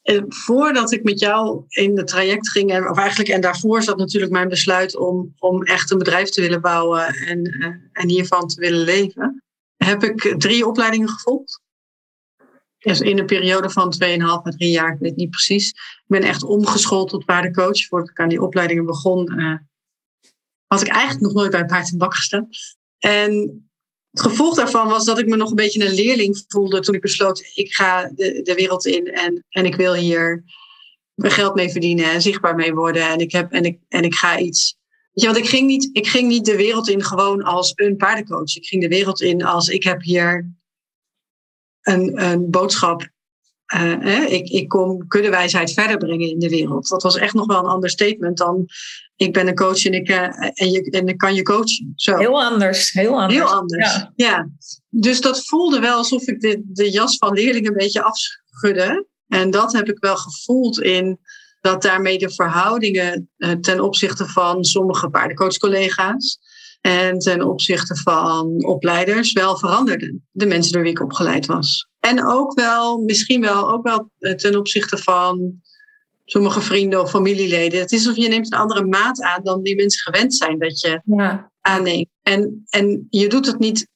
eh, 0.02 0.22
voordat 0.28 0.92
ik 0.92 1.04
met 1.04 1.20
jou 1.20 1.64
in 1.68 1.98
het 1.98 2.08
traject 2.08 2.50
ging, 2.50 2.72
en- 2.72 2.90
of 2.90 2.98
eigenlijk 2.98 3.30
en 3.30 3.42
daarvoor 3.42 3.84
zat 3.84 3.98
natuurlijk 3.98 4.32
mijn 4.32 4.50
besluit 4.50 4.98
om, 4.98 5.34
om 5.40 5.64
echt 5.64 5.92
een 5.92 5.98
bedrijf 5.98 6.30
te 6.30 6.42
willen 6.42 6.62
bouwen 6.62 7.06
en, 7.06 7.44
eh, 7.44 7.68
en 7.92 8.10
hiervan 8.10 8.48
te 8.48 8.60
willen 8.60 8.84
leven, 8.84 9.44
heb 9.78 10.04
ik 10.04 10.36
drie 10.38 10.68
opleidingen 10.68 11.10
gevolgd. 11.10 11.62
in 12.80 13.20
een 13.20 13.26
periode 13.26 13.70
van 13.70 13.90
2,5 13.92 14.46
à 14.46 14.50
3 14.50 14.72
jaar, 14.72 14.94
ik 14.94 15.00
weet 15.00 15.16
niet 15.16 15.30
precies. 15.30 15.70
Ik 15.70 16.04
ben 16.08 16.24
echt 16.24 16.44
omgeschoold 16.44 17.10
tot 17.10 17.26
paardencoach. 17.26 17.88
Voordat 17.88 18.10
ik 18.10 18.20
aan 18.20 18.30
die 18.30 18.42
opleidingen 18.42 18.86
begon, 18.86 19.40
uh, 19.40 19.56
had 20.68 20.82
ik 20.82 20.88
eigenlijk 20.88 21.22
nog 21.22 21.34
nooit 21.34 21.52
bij 21.52 21.60
een 21.60 21.68
paard 21.68 21.92
in 21.92 21.98
bak 21.98 22.16
gestaan. 22.16 22.48
En 22.98 23.71
het 24.12 24.22
gevolg 24.22 24.56
daarvan 24.56 24.88
was 24.88 25.06
dat 25.06 25.20
ik 25.20 25.28
me 25.28 25.36
nog 25.36 25.50
een 25.50 25.56
beetje 25.56 25.86
een 25.86 25.94
leerling 25.94 26.44
voelde 26.48 26.80
toen 26.80 26.96
ik 26.96 27.02
besloot, 27.02 27.52
ik 27.54 27.74
ga 27.74 28.12
de, 28.16 28.42
de 28.42 28.54
wereld 28.54 28.86
in 28.86 29.08
en, 29.08 29.46
en 29.50 29.66
ik 29.66 29.76
wil 29.76 29.94
hier 29.94 30.44
mijn 31.14 31.34
geld 31.34 31.56
mee 31.56 31.70
verdienen 31.70 32.12
en 32.12 32.22
zichtbaar 32.22 32.56
mee 32.56 32.74
worden. 32.74 33.10
En 33.10 33.20
ik, 33.20 33.32
heb, 33.32 33.52
en 33.52 33.64
ik, 33.64 33.80
en 33.88 34.04
ik 34.04 34.16
ga 34.16 34.40
iets. 34.40 34.78
Weet 35.12 35.24
je, 35.24 35.26
want 35.26 35.38
ik 35.38 35.50
ging, 35.50 35.68
niet, 35.68 35.90
ik 35.94 36.08
ging 36.08 36.28
niet 36.28 36.46
de 36.46 36.56
wereld 36.56 36.90
in 36.90 37.04
gewoon 37.04 37.44
als 37.44 37.72
een 37.76 37.98
paardencoach. 37.98 38.56
Ik 38.56 38.66
ging 38.66 38.82
de 38.82 38.88
wereld 38.88 39.22
in 39.22 39.44
als 39.44 39.68
ik 39.68 39.84
heb 39.84 40.02
hier 40.02 40.52
een, 41.82 42.24
een 42.24 42.50
boodschap. 42.50 43.10
Uh, 43.76 44.32
ik, 44.32 44.50
ik 44.50 44.68
kom 44.68 45.08
kuddewijsheid 45.08 45.74
verder 45.74 45.98
brengen 45.98 46.30
in 46.30 46.40
de 46.40 46.50
wereld. 46.50 46.88
Dat 46.88 47.04
was 47.04 47.18
echt 47.18 47.34
nog 47.34 47.46
wel 47.46 47.60
een 47.60 47.66
ander 47.66 47.90
statement 47.90 48.38
dan 48.38 48.66
ik 49.16 49.34
ben 49.34 49.48
een 49.48 49.56
coach 49.56 49.86
en 49.86 49.94
ik, 49.94 50.10
uh, 50.10 50.18
en 50.54 50.72
je, 50.72 50.90
en 50.90 51.08
ik 51.08 51.18
kan 51.18 51.36
je 51.36 51.42
coachen. 51.42 51.94
Zo. 51.96 52.18
Heel 52.18 52.44
anders. 52.44 52.92
Heel 52.92 53.22
anders. 53.22 53.34
Heel 53.34 53.54
anders. 53.54 53.94
Ja. 53.94 54.12
ja. 54.16 54.50
Dus 54.90 55.22
dat 55.22 55.46
voelde 55.46 55.80
wel 55.80 55.98
alsof 55.98 56.28
ik 56.28 56.40
de, 56.40 56.62
de 56.66 56.90
jas 56.90 57.18
van 57.18 57.34
leerling 57.34 57.68
een 57.68 57.74
beetje 57.74 58.04
afschudde. 58.04 59.08
En 59.28 59.52
dat 59.52 59.74
heb 59.74 59.90
ik 59.90 59.98
wel 60.00 60.18
gevoeld 60.18 60.82
in 60.82 61.20
dat 61.62 61.82
daarmee 61.82 62.18
de 62.18 62.30
verhoudingen 62.30 63.30
uh, 63.38 63.52
ten 63.52 63.80
opzichte 63.80 64.26
van 64.26 64.64
sommige 64.64 65.10
paardencoachcollega's 65.10 66.40
en 66.82 67.20
ten 67.20 67.42
opzichte 67.42 67.96
van 67.96 68.66
opleiders 68.66 69.34
wel 69.34 69.58
veranderden. 69.58 70.28
De 70.32 70.46
mensen 70.46 70.74
door 70.74 70.82
wie 70.82 70.92
ik 70.92 71.02
opgeleid 71.02 71.46
was. 71.46 71.90
En 72.02 72.26
ook 72.26 72.54
wel, 72.54 72.98
misschien 72.98 73.42
wel, 73.42 73.70
ook 73.70 73.84
wel 73.84 74.10
eh, 74.20 74.34
ten 74.34 74.56
opzichte 74.56 74.98
van 74.98 75.62
sommige 76.26 76.62
vrienden 76.62 77.02
of 77.02 77.10
familieleden. 77.10 77.80
Het 77.80 77.92
is 77.92 78.08
alsof 78.08 78.24
je 78.24 78.30
neemt 78.30 78.54
een 78.54 78.60
andere 78.60 78.86
maat 78.86 79.22
aan 79.22 79.44
dan 79.44 79.64
die 79.64 79.76
mensen 79.76 80.14
gewend 80.14 80.36
zijn 80.36 80.60
dat 80.60 80.80
je 80.80 81.02
ja. 81.06 81.52
aanneemt. 81.62 82.08
En, 82.22 82.66
en 82.70 83.08
je 83.10 83.30
doet 83.30 83.46
het 83.46 83.60
niet. 83.60 83.88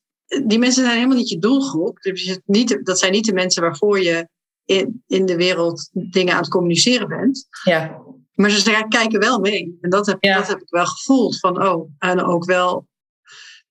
Die 0.46 0.60
mensen 0.60 0.84
zijn 0.84 0.96
helemaal 0.96 1.18
niet 1.18 1.30
je 1.30 1.40
doelgroep. 1.40 2.02
Dus 2.02 2.40
niet, 2.46 2.80
dat 2.84 3.00
zijn 3.00 3.12
niet 3.12 3.26
de 3.26 3.34
mensen 3.34 3.62
waarvoor 3.62 4.00
je 4.00 4.28
in, 4.66 5.04
in 5.08 5.26
de 5.26 5.36
wereld 5.36 5.90
dingen 5.92 6.34
aan 6.34 6.42
het 6.42 6.50
communiceren 6.50 7.08
bent. 7.08 7.48
Ja. 7.64 8.02
Maar 8.34 8.50
ze 8.50 8.86
kijken 8.90 9.20
wel 9.20 9.40
mee. 9.40 9.78
En 9.82 9.90
dat 9.90 10.06
heb, 10.06 10.22
dat 10.22 10.48
heb 10.48 10.62
ik 10.62 10.70
wel 10.70 10.86
gevoeld. 10.86 11.40
Van, 11.40 11.68
oh, 11.68 11.90
en 11.98 12.24
ook 12.24 12.46
wel 12.46 12.88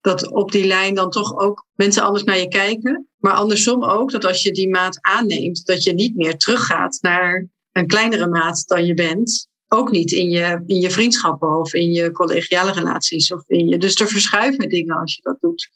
dat 0.00 0.32
op 0.32 0.52
die 0.52 0.66
lijn 0.66 0.94
dan 0.94 1.10
toch 1.10 1.38
ook 1.38 1.66
mensen 1.74 2.02
anders 2.02 2.24
naar 2.24 2.38
je 2.38 2.48
kijken. 2.48 3.08
Maar 3.24 3.32
andersom 3.32 3.84
ook 3.84 4.10
dat 4.10 4.24
als 4.24 4.42
je 4.42 4.52
die 4.52 4.68
maat 4.68 4.98
aanneemt, 5.00 5.66
dat 5.66 5.82
je 5.82 5.92
niet 5.92 6.16
meer 6.16 6.36
teruggaat 6.36 6.98
naar 7.00 7.46
een 7.72 7.86
kleinere 7.86 8.26
maat 8.26 8.62
dan 8.66 8.86
je 8.86 8.94
bent. 8.94 9.48
Ook 9.68 9.90
niet 9.90 10.12
in 10.12 10.30
je, 10.30 10.62
in 10.66 10.80
je 10.80 10.90
vriendschappen 10.90 11.58
of 11.58 11.74
in 11.74 11.92
je 11.92 12.12
collegiale 12.12 12.72
relaties. 12.72 13.32
Of 13.32 13.42
in 13.46 13.68
je, 13.68 13.78
dus 13.78 14.00
er 14.00 14.08
verschuiven 14.08 14.68
dingen 14.68 14.96
als 14.96 15.14
je 15.14 15.22
dat 15.22 15.36
doet. 15.40 15.70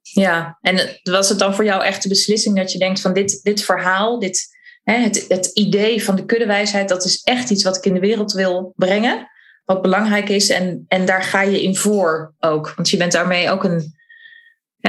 Ja, 0.00 0.58
en 0.60 1.00
was 1.02 1.28
het 1.28 1.38
dan 1.38 1.54
voor 1.54 1.64
jou 1.64 1.84
echt 1.84 2.02
de 2.02 2.08
beslissing 2.08 2.56
dat 2.56 2.72
je 2.72 2.78
denkt 2.78 3.00
van 3.00 3.12
dit, 3.12 3.40
dit 3.42 3.62
verhaal, 3.62 4.18
dit, 4.18 4.46
hè, 4.82 4.94
het, 4.94 5.24
het 5.28 5.50
idee 5.54 6.04
van 6.04 6.16
de 6.16 6.24
kuddewijsheid, 6.24 6.88
dat 6.88 7.04
is 7.04 7.22
echt 7.22 7.50
iets 7.50 7.64
wat 7.64 7.76
ik 7.76 7.84
in 7.84 7.94
de 7.94 8.00
wereld 8.00 8.32
wil 8.32 8.72
brengen, 8.76 9.28
wat 9.64 9.82
belangrijk 9.82 10.28
is 10.28 10.48
en, 10.48 10.84
en 10.88 11.06
daar 11.06 11.22
ga 11.22 11.42
je 11.42 11.62
in 11.62 11.76
voor 11.76 12.34
ook. 12.40 12.72
Want 12.76 12.90
je 12.90 12.96
bent 12.96 13.12
daarmee 13.12 13.50
ook 13.50 13.64
een, 13.64 13.95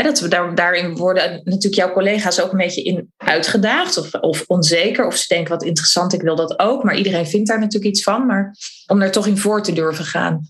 dat 0.03 0.19
we 0.19 0.27
daar, 0.27 0.55
daarin 0.55 0.95
worden 0.95 1.41
natuurlijk 1.43 1.75
jouw 1.75 1.93
collega's 1.93 2.39
ook 2.39 2.51
een 2.51 2.57
beetje 2.57 2.83
in 2.83 3.13
uitgedaagd 3.17 3.97
of, 3.97 4.13
of 4.13 4.43
onzeker, 4.47 5.05
of 5.05 5.15
ze 5.15 5.25
denken 5.27 5.53
wat 5.53 5.63
interessant, 5.63 6.13
ik 6.13 6.21
wil 6.21 6.35
dat 6.35 6.59
ook, 6.59 6.83
maar 6.83 6.97
iedereen 6.97 7.27
vindt 7.27 7.47
daar 7.47 7.59
natuurlijk 7.59 7.93
iets 7.93 8.03
van, 8.03 8.25
maar 8.25 8.55
om 8.87 8.99
daar 8.99 9.11
toch 9.11 9.27
in 9.27 9.37
voor 9.37 9.63
te 9.63 9.73
durven 9.73 10.05
gaan. 10.05 10.47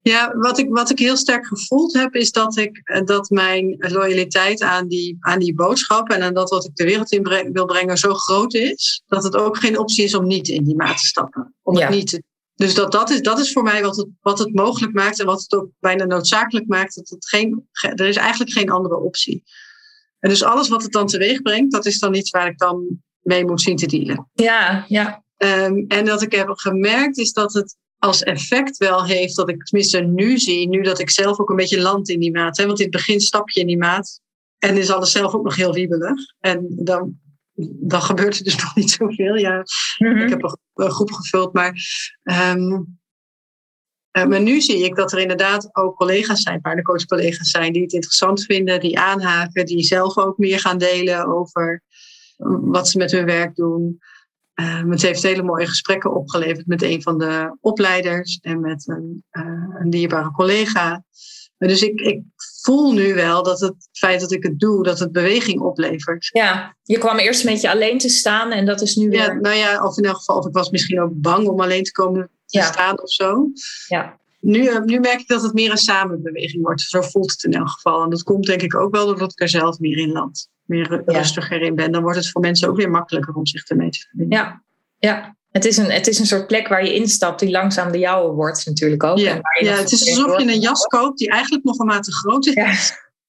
Ja, 0.00 0.34
wat 0.36 0.58
ik, 0.58 0.66
wat 0.68 0.90
ik 0.90 0.98
heel 0.98 1.16
sterk 1.16 1.46
gevoeld 1.46 1.92
heb, 1.92 2.14
is 2.14 2.30
dat, 2.30 2.56
ik, 2.56 2.80
eh, 2.84 3.04
dat 3.04 3.30
mijn 3.30 3.76
loyaliteit 3.78 4.62
aan 4.62 4.88
die, 4.88 5.16
aan 5.20 5.38
die 5.38 5.54
boodschap 5.54 6.10
en 6.10 6.22
aan 6.22 6.34
dat 6.34 6.50
wat 6.50 6.64
ik 6.64 6.74
de 6.74 6.84
wereld 6.84 7.12
in 7.12 7.50
wil 7.52 7.64
brengen 7.64 7.98
zo 7.98 8.14
groot 8.14 8.54
is, 8.54 9.02
dat 9.06 9.24
het 9.24 9.36
ook 9.36 9.56
geen 9.56 9.78
optie 9.78 10.04
is 10.04 10.14
om 10.14 10.26
niet 10.26 10.48
in 10.48 10.64
die 10.64 10.76
maat 10.76 10.96
te 10.96 11.06
stappen. 11.06 11.54
Om 11.62 11.76
het 11.76 11.88
niet 11.88 12.06
te, 12.06 12.22
dus 12.54 12.74
dat, 12.74 12.92
dat, 12.92 13.10
is, 13.10 13.22
dat 13.22 13.38
is 13.38 13.52
voor 13.52 13.62
mij 13.62 13.82
wat 13.82 13.96
het, 13.96 14.08
wat 14.20 14.38
het 14.38 14.54
mogelijk 14.54 14.92
maakt 14.92 15.20
en 15.20 15.26
wat 15.26 15.42
het 15.42 15.54
ook 15.54 15.68
bijna 15.80 16.04
noodzakelijk 16.04 16.66
maakt. 16.66 16.94
Dat 16.94 17.08
het 17.08 17.28
geen, 17.28 17.68
er 17.80 18.06
is 18.06 18.16
eigenlijk 18.16 18.52
geen 18.52 18.70
andere 18.70 18.96
optie. 18.96 19.42
En 20.18 20.28
dus 20.28 20.42
alles 20.42 20.68
wat 20.68 20.82
het 20.82 20.92
dan 20.92 21.06
teweeg 21.06 21.42
brengt, 21.42 21.72
dat 21.72 21.86
is 21.86 21.98
dan 21.98 22.14
iets 22.14 22.30
waar 22.30 22.46
ik 22.46 22.58
dan 22.58 23.02
mee 23.20 23.44
moet 23.44 23.60
zien 23.60 23.76
te 23.76 23.86
dealen. 23.86 24.30
Ja, 24.32 24.84
ja. 24.88 25.24
Um, 25.36 25.84
en 25.88 26.04
dat 26.04 26.22
ik 26.22 26.32
heb 26.32 26.48
gemerkt 26.48 27.18
is 27.18 27.32
dat 27.32 27.52
het 27.52 27.76
als 27.98 28.22
effect 28.22 28.76
wel 28.76 29.04
heeft 29.04 29.36
dat 29.36 29.48
ik 29.48 29.64
tenminste 29.64 30.00
nu 30.00 30.38
zie, 30.38 30.68
nu 30.68 30.82
dat 30.82 30.98
ik 30.98 31.10
zelf 31.10 31.40
ook 31.40 31.50
een 31.50 31.56
beetje 31.56 31.80
land 31.80 32.08
in 32.08 32.20
die 32.20 32.32
maat. 32.32 32.56
Hè, 32.56 32.66
want 32.66 32.78
in 32.78 32.84
het 32.84 32.94
begin 32.94 33.20
stap 33.20 33.50
je 33.50 33.60
in 33.60 33.66
die 33.66 33.78
maat 33.78 34.20
en 34.58 34.76
is 34.76 34.90
alles 34.90 35.12
zelf 35.12 35.34
ook 35.34 35.44
nog 35.44 35.56
heel 35.56 35.72
wiebelig. 35.72 36.34
En 36.40 36.66
dan, 36.68 37.18
dan 37.80 38.02
gebeurt 38.02 38.38
er 38.38 38.44
dus 38.44 38.56
nog 38.62 38.74
niet 38.74 38.90
zoveel. 38.90 39.34
Ja, 39.34 39.64
mm-hmm. 39.98 40.22
Ik 40.22 40.28
heb 40.28 40.58
een 40.74 40.90
groep 40.90 41.12
gevuld, 41.12 41.52
maar, 41.52 41.74
um, 42.22 42.98
uh, 44.18 44.24
maar 44.24 44.40
nu 44.40 44.60
zie 44.60 44.84
ik 44.84 44.94
dat 44.94 45.12
er 45.12 45.18
inderdaad 45.18 45.76
ook 45.76 45.96
collega's 45.96 46.42
zijn, 46.42 46.60
paardencoach-collega's 46.60 47.50
zijn, 47.50 47.72
die 47.72 47.82
het 47.82 47.92
interessant 47.92 48.44
vinden, 48.44 48.80
die 48.80 48.98
aanhaken, 48.98 49.66
die 49.66 49.82
zelf 49.82 50.18
ook 50.18 50.38
meer 50.38 50.60
gaan 50.60 50.78
delen 50.78 51.26
over 51.26 51.82
wat 52.60 52.88
ze 52.88 52.98
met 52.98 53.10
hun 53.10 53.24
werk 53.24 53.54
doen. 53.54 53.98
Uh, 54.54 54.82
het 54.90 55.02
heeft 55.02 55.22
hele 55.22 55.42
mooie 55.42 55.66
gesprekken 55.66 56.14
opgeleverd 56.14 56.66
met 56.66 56.82
een 56.82 57.02
van 57.02 57.18
de 57.18 57.56
opleiders 57.60 58.38
en 58.42 58.60
met 58.60 58.88
een, 58.88 59.24
uh, 59.32 59.76
een 59.80 59.90
dierbare 59.90 60.30
collega. 60.30 61.04
Dus 61.58 61.82
ik, 61.82 62.00
ik 62.00 62.22
voel 62.64 62.92
nu 62.92 63.14
wel 63.14 63.42
dat 63.42 63.60
het 63.60 63.88
feit 63.92 64.20
dat 64.20 64.32
ik 64.32 64.42
het 64.42 64.58
doe, 64.60 64.82
dat 64.82 64.98
het 64.98 65.12
beweging 65.12 65.60
oplevert. 65.60 66.28
Ja, 66.32 66.76
je 66.82 66.98
kwam 66.98 67.18
eerst 67.18 67.44
een 67.44 67.52
beetje 67.52 67.70
alleen 67.70 67.98
te 67.98 68.08
staan 68.08 68.50
en 68.50 68.66
dat 68.66 68.80
is 68.80 68.96
nu 68.96 69.08
weer... 69.08 69.20
Ja, 69.20 69.32
nou 69.32 69.56
ja, 69.56 69.84
of 69.84 69.96
in 69.96 70.04
elk 70.04 70.16
geval, 70.16 70.38
of 70.38 70.46
ik 70.46 70.52
was 70.52 70.70
misschien 70.70 71.00
ook 71.00 71.12
bang 71.12 71.48
om 71.48 71.60
alleen 71.60 71.82
te 71.82 71.92
komen 71.92 72.30
te 72.46 72.62
staan 72.62 73.02
of 73.02 73.10
zo. 73.10 73.50
Ja. 73.86 74.18
Nu, 74.40 74.58
uh, 74.58 74.80
nu 74.80 75.00
merk 75.00 75.20
ik 75.20 75.26
dat 75.26 75.42
het 75.42 75.54
meer 75.54 75.70
een 75.70 75.76
samenbeweging 75.76 76.62
wordt. 76.62 76.80
Zo 76.80 77.00
voelt 77.00 77.30
het 77.30 77.42
in 77.42 77.52
elk 77.52 77.70
geval. 77.70 78.02
En 78.02 78.10
dat 78.10 78.22
komt 78.22 78.46
denk 78.46 78.62
ik 78.62 78.76
ook 78.76 78.94
wel 78.94 79.06
doordat 79.06 79.32
ik 79.32 79.40
er 79.40 79.48
zelf 79.48 79.78
meer 79.78 79.98
in 79.98 80.12
land 80.12 80.48
meer 80.64 81.02
rustiger 81.06 81.60
in 81.60 81.74
ben, 81.74 81.92
dan 81.92 82.02
wordt 82.02 82.18
het 82.18 82.30
voor 82.30 82.40
mensen 82.40 82.68
ook 82.68 82.76
weer 82.76 82.90
makkelijker 82.90 83.34
om 83.34 83.46
zich 83.46 83.68
ermee 83.68 83.90
te 83.90 83.98
verbinden. 83.98 84.38
Ja, 84.38 84.62
ja. 84.98 85.36
Het, 85.54 85.64
is 85.64 85.76
een, 85.76 85.90
het 85.90 86.06
is 86.06 86.18
een 86.18 86.26
soort 86.26 86.46
plek 86.46 86.68
waar 86.68 86.84
je 86.84 86.94
instapt 86.94 87.40
die 87.40 87.50
langzaam 87.50 87.92
de 87.92 87.98
jouwe 87.98 88.32
wordt 88.32 88.66
natuurlijk 88.66 89.02
ook. 89.02 89.18
Ja, 89.18 89.40
ja 89.60 89.76
het 89.76 89.92
is 89.92 90.08
alsof 90.08 90.40
je 90.40 90.52
een 90.52 90.60
jas 90.60 90.84
koopt 90.84 91.18
die 91.18 91.28
eigenlijk 91.28 91.64
nog 91.64 91.78
een 91.78 91.86
maat 91.86 92.04
te 92.04 92.12
groot 92.12 92.46
is. 92.46 92.54
Ja. 92.54 92.72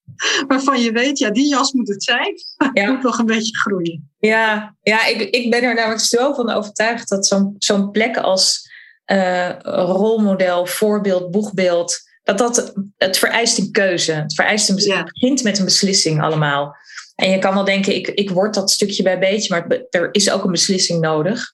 Waarvan 0.47 0.81
je 0.81 0.91
weet, 0.91 1.17
ja, 1.17 1.29
die 1.29 1.47
jas 1.47 1.71
moet 1.71 1.87
het 1.87 2.03
zijn. 2.03 2.33
Ja. 2.73 2.91
moet 2.91 3.03
nog 3.03 3.19
een 3.19 3.25
beetje 3.25 3.57
groeien. 3.57 4.11
Ja, 4.19 4.75
ja 4.81 5.05
ik, 5.05 5.21
ik 5.21 5.51
ben 5.51 5.63
er 5.63 5.73
namelijk 5.75 6.01
zo 6.01 6.33
van 6.33 6.49
overtuigd 6.49 7.09
dat 7.09 7.27
zo'n 7.27 7.55
zo'n 7.57 7.91
plek 7.91 8.17
als 8.17 8.69
uh, 9.11 9.59
rolmodel, 9.59 10.65
voorbeeld, 10.65 11.31
boegbeeld, 11.31 11.99
dat 12.23 12.37
dat 12.37 12.73
het 12.97 13.17
vereist 13.17 13.57
een 13.57 13.71
keuze. 13.71 14.11
Het 14.11 14.33
vereist 14.33 14.69
een, 14.69 14.77
ja. 14.77 14.97
het 14.97 15.11
begint 15.13 15.43
met 15.43 15.59
een 15.59 15.65
beslissing 15.65 16.21
allemaal. 16.21 16.75
En 17.15 17.29
je 17.29 17.39
kan 17.39 17.53
wel 17.53 17.65
denken, 17.65 17.95
ik, 17.95 18.07
ik 18.07 18.29
word 18.29 18.53
dat 18.53 18.71
stukje 18.71 19.03
bij 19.03 19.19
beetje, 19.19 19.53
maar 19.53 19.81
er 19.89 20.09
is 20.11 20.31
ook 20.31 20.43
een 20.43 20.51
beslissing 20.51 21.01
nodig. 21.01 21.53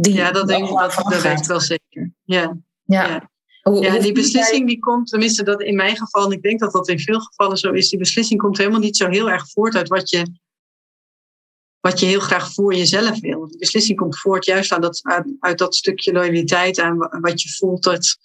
Die 0.00 0.14
ja, 0.14 0.32
dat 0.32 0.48
denk 0.48 0.68
ik, 0.68 0.74
dat, 0.74 0.94
dat 0.94 1.22
weet 1.22 1.38
ik 1.38 1.44
wel 1.44 1.60
zeker. 1.60 2.12
Ja. 2.24 2.56
Ja. 2.84 3.06
ja. 3.06 3.30
ja, 3.80 3.98
die 3.98 4.12
beslissing 4.12 4.66
die 4.66 4.78
komt, 4.78 5.08
tenminste 5.08 5.42
dat 5.42 5.62
in 5.62 5.76
mijn 5.76 5.96
geval, 5.96 6.24
en 6.24 6.32
ik 6.32 6.42
denk 6.42 6.60
dat 6.60 6.72
dat 6.72 6.88
in 6.88 6.98
veel 6.98 7.20
gevallen 7.20 7.56
zo 7.56 7.72
is, 7.72 7.88
die 7.88 7.98
beslissing 7.98 8.40
komt 8.40 8.58
helemaal 8.58 8.80
niet 8.80 8.96
zo 8.96 9.08
heel 9.08 9.30
erg 9.30 9.50
voort 9.50 9.76
uit 9.76 9.88
wat 9.88 10.10
je, 10.10 10.26
wat 11.80 12.00
je 12.00 12.06
heel 12.06 12.20
graag 12.20 12.52
voor 12.52 12.74
jezelf 12.74 13.20
wil. 13.20 13.46
Die 13.48 13.58
beslissing 13.58 13.98
komt 13.98 14.18
voort 14.18 14.44
juist 14.44 14.72
aan 14.72 14.80
dat, 14.80 15.00
uit, 15.02 15.36
uit 15.40 15.58
dat 15.58 15.74
stukje 15.74 16.12
loyaliteit 16.12 16.80
aan 16.80 16.98
wat 17.20 17.42
je 17.42 17.48
voelt 17.48 17.82
dat, 17.82 18.16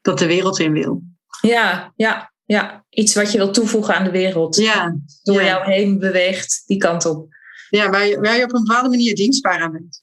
dat 0.00 0.18
de 0.18 0.26
wereld 0.26 0.58
in 0.58 0.72
wil. 0.72 1.02
Ja, 1.40 1.92
ja, 1.96 2.32
ja, 2.44 2.84
iets 2.88 3.14
wat 3.14 3.32
je 3.32 3.38
wil 3.38 3.52
toevoegen 3.52 3.94
aan 3.94 4.04
de 4.04 4.10
wereld. 4.10 4.56
Ja, 4.56 4.96
door 5.22 5.42
jou 5.42 5.64
heen 5.64 5.98
beweegt 5.98 6.62
die 6.66 6.78
kant 6.78 7.04
op. 7.04 7.28
Ja, 7.68 7.90
waar 7.90 8.06
je, 8.06 8.20
waar 8.20 8.36
je 8.36 8.44
op 8.44 8.54
een 8.54 8.64
bepaalde 8.64 8.88
manier 8.88 9.14
dienstbaar 9.14 9.60
aan 9.60 9.72
bent. 9.72 10.02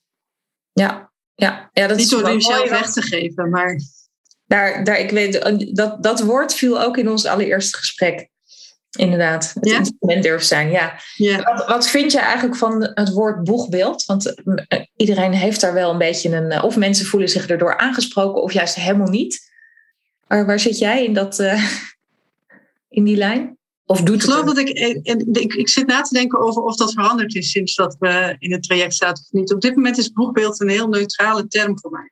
Ja, 0.72 1.07
ja. 1.38 1.70
ja 1.74 1.88
dat 1.88 1.98
Niet 1.98 2.10
door 2.10 2.32
jezelf 2.32 2.70
weg 2.70 2.92
te 2.92 3.02
geven, 3.02 3.50
maar. 3.50 3.80
Daar, 4.46 4.84
daar, 4.84 5.00
ik 5.00 5.10
weet, 5.10 5.42
dat, 5.76 6.04
dat 6.04 6.22
woord 6.22 6.54
viel 6.54 6.82
ook 6.82 6.98
in 6.98 7.10
ons 7.10 7.26
allereerste 7.26 7.78
gesprek. 7.78 8.30
Inderdaad, 8.92 9.52
het 9.54 9.70
ja? 9.70 9.78
instrument 9.78 10.24
durf 10.24 10.44
zijn. 10.44 10.70
Ja. 10.70 11.00
ja. 11.16 11.44
Wat, 11.44 11.68
wat 11.68 11.90
vind 11.90 12.12
je 12.12 12.20
eigenlijk 12.20 12.56
van 12.56 12.92
het 12.94 13.10
woord 13.10 13.44
boegbeeld? 13.44 14.06
Want 14.06 14.44
eh, 14.68 14.80
iedereen 14.96 15.34
heeft 15.34 15.62
daar 15.62 15.74
wel 15.74 15.92
een 15.92 15.98
beetje 15.98 16.36
een. 16.36 16.52
Eh, 16.52 16.64
of 16.64 16.76
mensen 16.78 17.06
voelen 17.06 17.30
zich 17.30 17.48
erdoor 17.48 17.78
aangesproken, 17.78 18.42
of 18.42 18.54
juist 18.54 18.76
helemaal 18.76 19.10
niet. 19.10 19.52
Maar 20.28 20.46
waar 20.46 20.60
zit 20.60 20.78
jij 20.78 21.04
in 21.04 21.14
dat, 21.14 21.40
uh, 21.40 21.64
in 22.90 23.04
die 23.04 23.18
lijn? 23.18 23.57
Of 23.90 24.02
doet 24.02 24.16
Ik 24.16 24.22
geloof 24.22 24.46
dat 24.46 24.58
ik, 24.58 24.70
en 25.08 25.34
ik, 25.34 25.54
ik 25.54 25.70
zit 25.70 25.88
na 25.88 26.02
te 26.02 26.14
denken 26.14 26.40
over 26.40 26.62
of 26.62 26.76
dat 26.76 26.94
veranderd 26.94 27.36
is 27.36 27.52
sinds 27.52 27.76
dat 27.76 27.96
we 28.00 28.36
in 28.40 28.52
het 28.52 28.64
traject 28.64 28.96
zaten 28.96 29.24
of 29.24 29.32
niet. 29.32 29.54
Op 29.54 29.62
dit 29.62 29.76
moment 29.76 29.98
is 29.98 30.12
boegbeeld 30.12 30.62
een 30.62 30.70
heel 30.70 30.88
neutrale 30.88 31.48
term 31.48 31.80
voor 31.80 31.92
mij. 31.92 32.12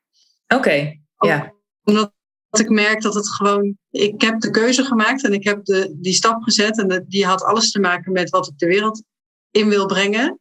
Oké, 0.57 0.99
ja. 1.27 1.53
Omdat 1.83 2.11
ik 2.51 2.69
merk 2.69 3.01
dat 3.01 3.13
het 3.13 3.29
gewoon. 3.29 3.77
Ik 3.91 4.21
heb 4.21 4.39
de 4.39 4.49
keuze 4.49 4.83
gemaakt 4.83 5.23
en 5.23 5.33
ik 5.33 5.43
heb 5.43 5.65
de, 5.65 5.95
die 5.97 6.13
stap 6.13 6.43
gezet. 6.43 6.79
En 6.79 6.87
de- 6.87 7.05
die 7.07 7.25
had 7.25 7.43
alles 7.43 7.71
te 7.71 7.79
maken 7.79 8.11
met 8.11 8.29
wat 8.29 8.47
ik 8.47 8.57
de 8.57 8.65
wereld 8.65 9.03
in 9.51 9.69
wil 9.69 9.85
brengen. 9.85 10.39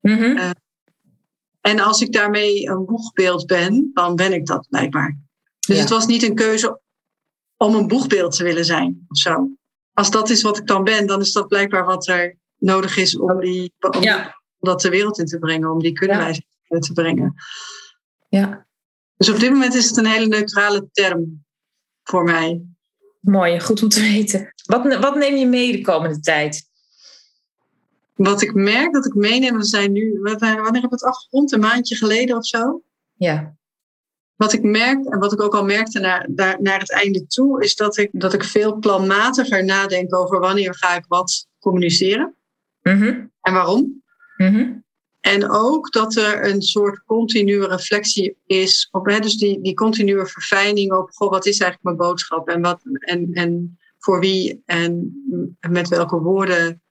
Mhm. 0.00 0.52
En 1.60 1.80
als 1.80 2.00
ik 2.00 2.12
daarmee 2.12 2.68
een 2.68 2.84
boegbeeld 2.84 3.46
ben, 3.46 3.90
dan 3.94 4.16
ben 4.16 4.32
ik 4.32 4.46
dat 4.46 4.66
blijkbaar. 4.70 5.18
Dus 5.66 5.76
Ja. 5.76 5.80
het 5.82 5.90
was 5.90 6.06
niet 6.06 6.22
een 6.22 6.34
keuze 6.34 6.80
om 7.56 7.74
een 7.74 7.88
boegbeeld 7.88 8.36
te 8.36 8.44
willen 8.44 8.64
zijn 8.64 9.04
of 9.08 9.18
zo. 9.18 9.56
Als 9.94 10.10
dat 10.10 10.30
is 10.30 10.42
wat 10.42 10.58
ik 10.58 10.66
dan 10.66 10.84
ben, 10.84 11.06
dan 11.06 11.20
is 11.20 11.32
dat 11.32 11.48
blijkbaar 11.48 11.84
wat 11.84 12.08
er 12.08 12.36
nodig 12.56 12.96
is 12.96 13.16
om, 13.18 13.40
die, 13.40 13.72
om 13.80 14.02
Ja. 14.02 14.40
dat 14.58 14.80
de 14.80 14.88
wereld 14.88 15.18
in 15.18 15.26
te 15.26 15.38
brengen, 15.38 15.70
om 15.70 15.78
die 15.78 15.92
kundewijze 15.92 16.42
te 16.68 16.92
brengen. 16.92 17.34
ja, 18.28 18.66
Dus 19.16 19.28
op 19.30 19.38
dit 19.40 19.50
moment 19.50 19.74
is 19.74 19.88
het 19.88 19.96
een 19.96 20.06
hele 20.06 20.26
neutrale 20.26 20.88
term 20.92 21.44
voor 22.02 22.24
mij. 22.24 22.62
mooi. 23.20 23.60
Goed 23.60 23.82
om 23.82 23.88
te 23.88 24.00
weten. 24.00 24.54
Wat, 24.66 24.96
wat 24.98 25.14
neem 25.16 25.36
je 25.36 25.46
mee 25.46 25.72
de 25.72 25.80
komende 25.80 26.20
tijd? 26.20 26.70
Wat 28.14 28.42
ik 28.42 28.54
merk 28.54 28.92
dat 28.92 29.06
ik 29.06 29.14
meeneem, 29.14 29.56
we 29.56 29.64
zijn 29.64 29.92
nu, 29.92 30.18
wanneer 30.22 30.54
hebben 30.62 30.72
we 30.80 30.88
het 30.90 31.02
afgerond? 31.04 31.52
Een 31.52 31.60
maandje 31.60 31.96
geleden 31.96 32.36
of 32.36 32.46
zo? 32.46 32.82
Ja. 33.12 33.56
Wat 34.42 34.52
ik 34.52 34.62
merk, 34.62 35.04
en 35.04 35.18
wat 35.18 35.32
ik 35.32 35.40
ook 35.40 35.54
al 35.54 35.64
merkte 35.64 36.00
naar, 36.00 36.28
naar, 36.34 36.62
naar 36.62 36.78
het 36.78 36.92
einde 36.92 37.26
toe, 37.26 37.62
is 37.62 37.76
dat 37.76 37.96
ik, 37.96 38.08
dat 38.12 38.32
ik 38.32 38.44
veel 38.44 38.76
planmatiger 38.76 39.64
nadenk 39.64 40.14
over 40.14 40.40
wanneer 40.40 40.74
ga 40.74 40.96
ik 40.96 41.04
wat 41.08 41.46
communiceren 41.58 42.36
Mhm. 42.82 43.26
en 43.40 43.52
waarom. 43.52 44.02
Mhm. 44.36 44.72
En 45.20 45.50
ook 45.50 45.92
dat 45.92 46.16
er 46.16 46.50
een 46.50 46.62
soort 46.62 47.02
continue 47.04 47.66
reflectie 47.66 48.36
is 48.46 48.88
op, 48.90 49.06
hè, 49.06 49.18
dus 49.18 49.36
die, 49.36 49.60
die 49.60 49.74
continue 49.74 50.26
verfijning 50.26 50.92
op, 50.92 51.10
goh, 51.10 51.30
wat 51.30 51.46
is 51.46 51.58
eigenlijk 51.60 51.82
mijn 51.82 52.08
boodschap 52.08 52.48
en, 52.48 52.60
wat, 52.60 52.80
en, 52.98 53.32
en 53.32 53.78
voor 53.98 54.20
wie 54.20 54.62
en 54.64 55.22
met 55.70 55.88
welke 55.88 56.18
woorden 56.18 56.82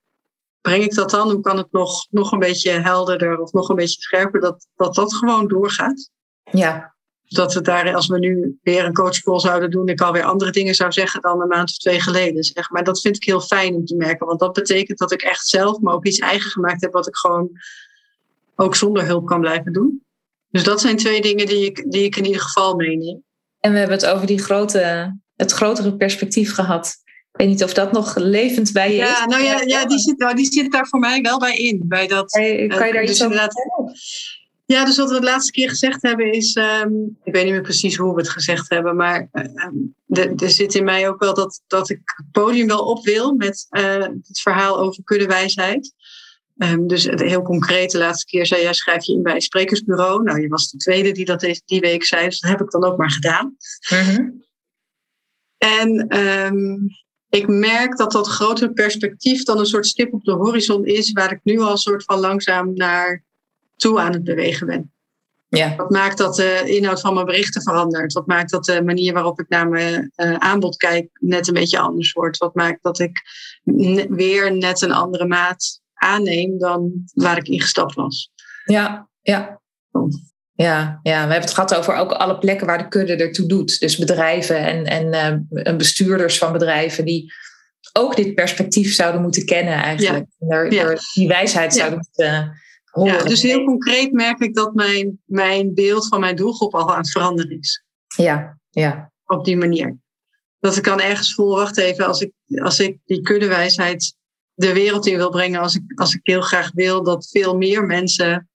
breng 0.62 0.84
ik 0.84 0.94
dat 0.94 1.10
dan? 1.10 1.32
Hoe 1.32 1.42
kan 1.42 1.58
het 1.58 1.72
nog, 1.72 2.08
nog 2.10 2.32
een 2.32 2.40
beetje 2.40 2.72
helderder 2.72 3.40
of 3.40 3.52
nog 3.52 3.70
een 3.70 3.76
beetje 3.76 4.02
scherper, 4.02 4.40
dat 4.40 4.68
dat, 4.76 4.96
dat 4.96 5.14
gewoon 5.14 5.48
doorgaat? 5.48 6.10
Ja. 6.52 7.00
Dat 7.36 7.54
we 7.54 7.62
daar, 7.62 7.96
als 7.96 8.08
we 8.08 8.20
nu 8.20 8.60
weer 8.64 8.86
een 8.86 8.94
coachcall 8.94 9.40
zouden 9.40 9.72
doen, 9.72 9.88
ik 9.88 10.02
alweer 10.02 10.24
andere 10.24 10.52
dingen 10.52 10.76
zou 10.76 10.92
zeggen 10.92 11.22
dan 11.22 11.42
een 11.42 11.48
maand 11.48 11.70
of 11.70 11.78
twee 11.78 12.00
geleden. 12.02 12.44
Zeg. 12.44 12.70
Maar 12.70 12.84
dat 12.84 13.02
vind 13.02 13.16
ik 13.16 13.24
heel 13.24 13.42
fijn 13.42 13.76
om 13.76 13.86
te 13.86 13.96
merken, 13.96 14.28
want 14.28 14.40
dat 14.40 14.54
betekent 14.54 14.98
dat 14.98 15.12
ik 15.12 15.22
echt 15.22 15.48
zelf 15.48 15.80
me 15.80 15.92
ook 15.92 16.06
iets 16.06 16.20
eigen 16.20 16.52
gemaakt 16.52 16.82
heb, 16.82 16.92
wat 16.92 17.08
ik 17.08 17.16
gewoon 17.16 17.50
ook 18.56 18.76
zonder 18.76 19.06
hulp 19.06 19.26
kan 19.26 19.40
blijven 19.40 19.74
doen. 19.74 20.04
Dus 20.50 20.64
dat 20.64 20.82
zijn 20.82 20.98
twee 20.98 21.22
dingen 21.22 21.46
die 21.46 21.66
ik, 21.66 21.92
die 21.92 22.04
ik 22.04 22.16
in 22.16 22.26
ieder 22.26 22.42
geval 22.42 22.76
meeneem. 22.76 23.24
En 23.60 23.72
we 23.72 23.78
hebben 23.78 23.98
het 23.98 24.06
over 24.06 24.28
die 24.28 24.40
grote, 24.40 25.16
het 25.36 25.52
grotere 25.52 25.96
perspectief 25.96 26.54
gehad. 26.54 26.88
Ik 27.32 27.38
weet 27.40 27.48
niet 27.48 27.64
of 27.64 27.74
dat 27.74 27.92
nog 27.92 28.16
levend 28.16 28.72
bij 28.72 28.96
je 28.96 29.02
is. 29.02 29.08
Ja, 29.08 29.26
nou 29.26 29.44
ja, 29.44 29.62
ja 29.62 29.86
die, 29.86 30.00
zit, 30.00 30.18
nou, 30.18 30.36
die 30.36 30.52
zit 30.52 30.72
daar 30.72 30.88
voor 30.88 31.00
mij 31.00 31.22
wel 31.22 31.40
bij 31.40 31.58
in. 31.58 31.84
Bij 31.88 32.08
dat, 32.08 32.32
Kan 32.32 32.44
je, 32.44 32.68
kan 32.68 32.88
je 32.88 32.94
daar 32.94 33.02
dus 33.02 33.12
iets 33.12 33.24
over 33.24 33.36
inderdaad- 33.36 33.62
vertellen? 33.62 33.96
Ja, 34.72 34.86
dus 34.86 34.98
wat 34.98 35.12
we 35.12 35.20
de 35.20 35.26
laatste 35.26 35.52
keer 35.52 35.70
gezegd 35.70 36.02
hebben 36.02 36.32
is, 36.32 36.54
ehm, 36.54 36.94
ik 37.24 37.34
weet 37.34 37.44
niet 37.44 37.54
meer 37.54 37.62
precies 37.62 37.96
hoe 37.96 38.14
we 38.14 38.22
het 38.22 38.30
gezegd 38.30 38.70
hebben, 38.70 38.96
maar 38.96 39.30
ehm, 39.32 39.76
er, 40.08 40.50
zit 40.50 40.76
in 40.76 40.84
mij 40.84 41.10
ook 41.10 41.20
wel 41.20 41.34
dat, 41.34 41.62
dat 41.68 41.90
ik 41.90 42.02
het 42.04 42.32
podium 42.32 42.68
wel 42.68 42.80
op 42.80 43.04
wil 43.04 43.34
met 43.34 43.68
eh, 43.70 44.02
het 44.02 44.42
verhaal 44.42 44.80
over 44.80 45.04
kuddewijsheid. 45.04 45.94
Ehm, 46.58 46.88
dus 46.88 47.04
het 47.04 47.20
heel 47.20 47.42
concreet, 47.42 47.92
de 47.92 47.98
laatste 47.98 48.26
keer 48.26 48.46
zei 48.46 48.62
jij, 48.62 48.74
schrijf 48.74 49.06
je 49.06 49.14
in 49.14 49.24
bij 49.24 49.36
een 49.36 49.42
sprekersbureau. 49.42 50.24
Nou, 50.24 50.42
je 50.42 50.48
was 50.48 50.70
de 50.70 50.78
tweede 50.78 51.12
die 51.12 51.26
dat 51.26 51.40
deze- 51.40 51.62
die 51.66 51.80
week 51.80 52.04
zei, 52.04 52.26
dus 52.26 52.40
dat 52.40 52.52
heb 52.52 52.62
ik 52.62 52.72
dan 52.72 52.84
ook 52.84 52.98
maar 52.98 53.12
gedaan. 53.12 53.58
Mhm. 53.90 54.30
En 55.58 56.08
ik 57.30 57.48
merk 57.48 57.98
dat 57.98 58.12
dat 58.12 58.28
grotere 58.28 58.74
perspectief 58.74 59.44
dan 59.44 59.60
een 59.60 59.66
soort 59.66 59.88
stip 59.88 60.14
op 60.14 60.24
de 60.24 60.32
horizon 60.32 60.86
is, 60.86 61.12
waar 61.12 61.32
ik 61.32 61.40
nu 61.44 61.60
al 61.60 61.78
soort 61.78 62.04
van 62.04 62.20
langzaam 62.20 62.74
naar 62.74 63.24
toe 63.82 64.00
aan 64.00 64.14
het 64.14 64.24
bewegen 64.24 64.68
ben. 64.68 64.94
Ja. 65.48 65.76
Wat 65.76 65.90
maakt 65.90 66.18
dat 66.18 66.36
de 66.36 66.64
inhoud 66.66 67.02
van 67.02 67.14
mijn 67.14 67.26
berichten 67.26 67.62
verandert? 67.62 68.14
Wat 68.14 68.28
maakt 68.28 68.52
dat 68.52 68.66
de 68.66 68.84
manier 68.84 69.14
waarop 69.14 69.40
ik 69.40 69.50
naar 69.50 69.70
mijn 69.70 70.12
eh, 70.16 70.34
aanbod 70.34 70.76
kijk 70.78 71.10
net 71.20 71.48
een 71.48 71.54
beetje 71.54 71.80
anders 71.80 72.12
wordt? 72.12 72.38
Wat 72.38 72.56
maakt 72.56 72.84
dat 72.84 73.00
ik 73.00 73.22
weer 74.10 74.58
net 74.58 74.82
een 74.82 74.92
andere 74.92 75.28
maat 75.28 75.82
aanneem 75.94 76.60
dan 76.60 76.92
waar 77.14 77.38
ik 77.38 77.48
ingestapt 77.48 77.96
was? 77.96 78.32
Ja, 78.66 79.10
ja. 79.22 79.62
Ja, 80.54 81.00
ja, 81.04 81.14
we 81.14 81.32
hebben 81.32 81.40
het 81.42 81.54
gehad 81.54 81.76
over 81.76 81.96
ook 81.96 82.12
alle 82.12 82.38
plekken 82.38 82.68
waar 82.68 82.78
de 82.78 82.88
kudde 82.88 83.16
ertoe 83.16 83.48
doet. 83.48 83.80
Dus 83.80 83.98
bedrijven 83.98 84.58
en, 84.58 85.14
en 85.14 85.48
eh, 85.50 85.76
bestuurders 85.76 86.38
van 86.38 86.52
bedrijven 86.52 87.06
die 87.06 87.34
ook 87.94 88.16
dit 88.16 88.36
perspectief 88.36 88.94
zouden 88.94 89.22
moeten 89.22 89.46
kennen 89.46 89.74
eigenlijk. 89.74 90.26
Er- 90.50 90.74
Ja. 90.74 90.84
er 90.84 91.00
die 91.14 91.28
wijsheid 91.28 91.74
zouden 91.74 91.98
moeten 91.98 92.62
horen. 92.92 93.14
Ja, 93.14 93.24
dus 93.24 93.42
heel 93.42 93.64
concreet 93.64 94.12
merk 94.12 94.40
ik 94.40 94.56
dat 94.56 94.74
mijn, 94.74 95.22
mijn 95.26 95.74
beeld 95.74 96.08
van 96.08 96.20
mijn 96.20 96.36
doelgroep 96.36 96.76
al 96.76 96.92
aan 96.92 96.98
het 96.98 97.12
veranderen 97.12 97.60
is. 97.60 97.84
Ja, 98.16 98.58
ja. 98.70 99.12
Op 99.26 99.46
die 99.46 99.58
manier. 99.58 99.98
Dat 100.60 100.78
ik 100.78 100.84
dan 100.84 101.02
ergens 101.02 101.34
voel, 101.34 101.56
wacht 101.56 101.78
even, 101.78 102.08
als 102.08 102.22
ik, 102.22 102.32
als 102.64 102.80
ik 102.80 102.98
die 103.06 103.22
kuddewijsheid 103.22 104.16
de 104.54 104.74
wereld 104.74 105.08
in 105.08 105.18
wil 105.18 105.30
brengen, 105.30 105.62
als 105.62 105.76
ik, 105.76 105.84
als 105.96 106.14
ik 106.14 106.20
heel 106.24 106.42
graag 106.42 106.72
wil 106.74 107.04
dat 107.04 107.30
veel 107.30 107.58
meer 107.58 107.86
mensen 107.86 108.50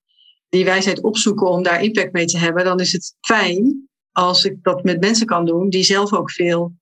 die 0.49 0.65
wijsheid 0.65 1.03
opzoeken 1.03 1.47
om 1.47 1.63
daar 1.63 1.83
impact 1.83 2.13
mee 2.13 2.27
te 2.27 2.39
hebben, 2.39 2.65
dan 2.65 2.81
is 2.81 2.93
het 2.93 3.17
fijn 3.21 3.89
als 4.13 4.45
ik 4.45 4.63
dat 4.63 4.85
met 4.85 5.01
mensen 5.01 5.27
kan 5.27 5.45
doen 5.45 5.69
die 5.69 5.85
zelf 5.85 6.13
ook 6.13 6.31
veel 6.31 6.73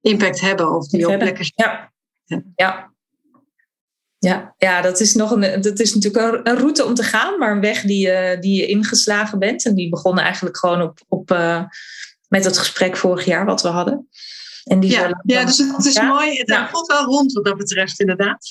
impact 0.00 0.40
hebben 0.40 0.76
of 0.76 0.88
die 0.88 1.04
op 1.04 1.10
Hebben. 1.10 1.28
plekken 1.28 1.52
Ja. 1.54 1.92
Ja. 2.24 2.42
Ja. 2.54 2.93
Ja, 4.24 4.54
ja 4.58 4.80
dat, 4.80 5.00
is 5.00 5.14
nog 5.14 5.30
een, 5.30 5.60
dat 5.60 5.78
is 5.80 5.94
natuurlijk 5.94 6.46
een, 6.46 6.56
route 6.58 6.84
om 6.84 6.94
te 6.94 7.02
gaan, 7.02 7.38
maar 7.38 7.52
een 7.52 7.60
weg 7.60 7.80
die, 7.82 7.98
je- 8.06 8.36
die 8.40 8.56
je 8.60 8.66
ingeslagen 8.66 9.38
bent. 9.38 9.64
En 9.64 9.74
die 9.74 9.88
begon 9.88 10.18
eigenlijk 10.18 10.56
gewoon 10.56 10.82
op, 10.82 10.98
op, 11.08 11.30
eh, 11.30 11.62
met 12.28 12.44
het 12.44 12.58
gesprek 12.58 12.96
vorig 12.96 13.24
jaar 13.24 13.44
wat 13.44 13.62
we 13.62 13.68
hadden. 13.68 14.08
En 14.64 14.80
die 14.80 14.90
Ja, 14.90 15.20
ja, 15.24 15.44
dus 15.44 15.58
het 15.58 15.84
is 15.84 15.94
Ja. 15.94 16.02
mooi. 16.08 16.38
Het 16.38 16.48
Ja. 16.48 16.68
voelt 16.68 16.86
wel 16.86 17.04
rond 17.04 17.32
wat 17.32 17.44
dat 17.44 17.56
betreft, 17.56 18.00
inderdaad. 18.00 18.46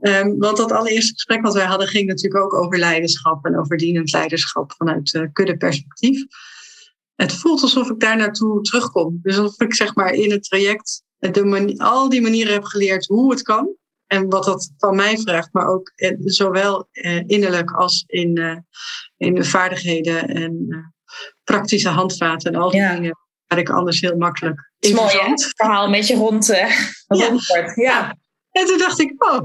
Ehm, 0.00 0.36
want 0.38 0.56
dat 0.56 0.72
allereerste 0.72 1.12
gesprek 1.12 1.42
wat 1.42 1.54
wij 1.54 1.64
hadden 1.64 1.88
ging 1.88 2.06
natuurlijk 2.08 2.44
ook 2.44 2.54
over 2.54 2.78
leiderschap 2.78 3.44
en 3.44 3.58
over 3.58 3.76
dienend 3.76 4.12
leiderschap 4.12 4.72
vanuit 4.76 5.14
uh, 5.14 5.22
kuddeperspectief. 5.32 6.24
Het 7.14 7.32
voelt 7.32 7.62
alsof 7.62 7.90
ik 7.90 8.00
daar 8.00 8.16
naartoe 8.16 8.62
terugkom. 8.62 9.18
Dus 9.22 9.38
alsof 9.38 9.60
ik 9.60 9.74
zeg 9.74 9.94
maar 9.94 10.12
in 10.12 10.30
het 10.30 10.44
traject 10.44 11.02
de 11.18 11.74
al 11.76 12.08
die 12.08 12.20
manieren 12.22 12.52
heb 12.52 12.64
geleerd 12.64 13.06
hoe 13.06 13.30
het 13.30 13.42
kan. 13.42 13.76
En 14.12 14.28
wat 14.28 14.44
dat 14.44 14.72
van 14.78 14.96
mij 14.96 15.18
vraagt, 15.18 15.48
maar 15.52 15.66
ook 15.66 15.92
eh, 15.94 16.16
zowel 16.20 16.88
eh, 16.92 17.22
innerlijk 17.26 17.70
als 17.70 18.04
in, 18.06 18.36
eh, 18.36 18.56
in 19.16 19.34
de 19.34 19.44
vaardigheden 19.44 20.28
en 20.28 20.66
eh, 20.68 20.78
praktische 21.44 21.88
handvaten 21.88 22.52
en 22.52 22.60
al 22.60 22.70
die 22.70 22.80
Ja. 22.80 22.94
dingen 22.94 23.18
waar 23.46 23.58
ik 23.58 23.70
anders 23.70 24.00
heel 24.00 24.16
makkelijk 24.16 24.56
Het 24.78 24.84
is 24.84 24.90
in 24.90 24.96
mooi, 24.96 25.18
hè? 25.18 25.30
Het 25.30 25.52
verhaal 25.56 25.84
een 25.84 25.90
beetje 25.90 26.14
rond, 26.16 26.46
Ja. 26.46 26.68
rond 27.06 27.46
wordt. 27.46 27.76
Ja. 27.76 28.16
En 28.50 28.66
toen 28.66 28.78
dacht 28.78 29.00
ik, 29.00 29.24
oh, 29.24 29.42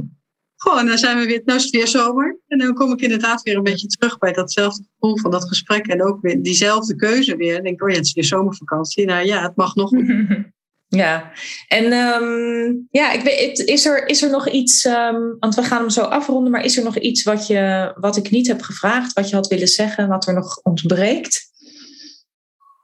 gewoon, 0.56 0.86
dan 0.86 0.98
zijn 0.98 1.18
we 1.20 1.26
weer, 1.26 1.42
nou 1.46 1.58
is 1.58 1.64
het 1.64 1.74
weer 1.74 1.88
zomer. 1.88 2.40
En 2.48 2.58
dan 2.58 2.74
kom 2.74 2.92
ik 2.92 3.02
inderdaad 3.02 3.42
weer 3.42 3.56
een 3.56 3.64
beetje 3.64 3.88
terug 3.88 4.18
bij 4.18 4.32
datzelfde 4.32 4.84
gevoel 5.00 5.18
van 5.18 5.32
dat 5.32 5.48
gesprek. 5.48 5.88
En 5.88 6.04
ook 6.04 6.22
weer 6.22 6.42
diezelfde 6.42 6.96
keuze 6.96 7.36
weer. 7.36 7.56
En 7.58 7.64
denk 7.64 7.76
ik, 7.76 7.84
oh 7.84 7.90
ja, 7.90 7.96
het 7.96 8.06
is 8.06 8.14
weer 8.14 8.24
zomervakantie. 8.24 9.06
Nou 9.06 9.26
ja, 9.26 9.42
het 9.42 9.56
mag 9.56 9.76
nog. 9.76 9.92
Ja, 10.90 11.32
en 11.68 11.92
ehm, 11.92 12.76
ja, 12.90 13.12
ik 13.12 13.22
weet, 13.22 13.60
is, 13.60 13.86
er, 13.86 14.08
is 14.08 14.22
er 14.22 14.30
nog 14.30 14.50
iets, 14.50 14.86
ehm, 14.86 15.22
want 15.40 15.56
we 15.56 15.64
gaan 15.64 15.80
hem 15.80 15.90
zo 15.90 16.02
afronden, 16.02 16.52
maar 16.52 16.64
is 16.64 16.78
er 16.78 16.84
nog 16.84 16.98
iets 16.98 17.24
wat, 17.24 17.48
je, 17.48 17.94
wat 17.96 18.18
ik 18.18 18.30
niet 18.30 18.48
heb 18.48 18.62
gevraagd, 18.62 19.14
wat 19.14 19.30
je 19.30 19.36
had 19.36 19.48
willen 19.48 19.68
zeggen, 19.68 20.08
wat 20.08 20.28
er 20.28 20.34
nog 20.34 20.60
ontbreekt? 20.64 21.46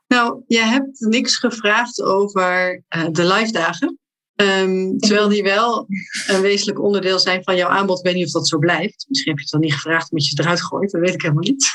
Nou, 0.08 0.44
je 0.48 0.60
hebt 0.60 1.00
niks 1.00 1.36
gevraagd 1.36 2.02
over 2.02 2.84
eh, 2.88 3.06
de 3.12 3.26
live 3.26 3.52
dagen. 3.52 3.98
Ehm, 4.36 4.98
terwijl 4.98 5.30
die 5.30 5.44
wel 5.44 5.88
een 6.28 6.42
wezenlijk 6.42 6.82
onderdeel 6.82 7.20
zijn 7.20 7.44
van 7.44 7.56
jouw 7.56 7.70
aanbod. 7.70 8.00
Ik 8.00 8.06
weet 8.06 8.16
niet 8.16 8.26
of 8.26 8.32
dat 8.32 8.48
zo 8.48 8.58
blijft. 8.58 9.06
Misschien 9.08 9.32
heb 9.32 9.38
je 9.38 9.44
het 9.44 9.52
dan 9.52 9.62
niet 9.62 9.74
gevraagd 9.74 10.12
omdat 10.12 10.28
je 10.28 10.36
het 10.36 10.40
eruit 10.40 10.62
gooit. 10.62 10.92
Dat 10.92 11.02
weet 11.02 11.14
ik 11.14 11.22
helemaal 11.22 11.44
niet. 11.44 11.72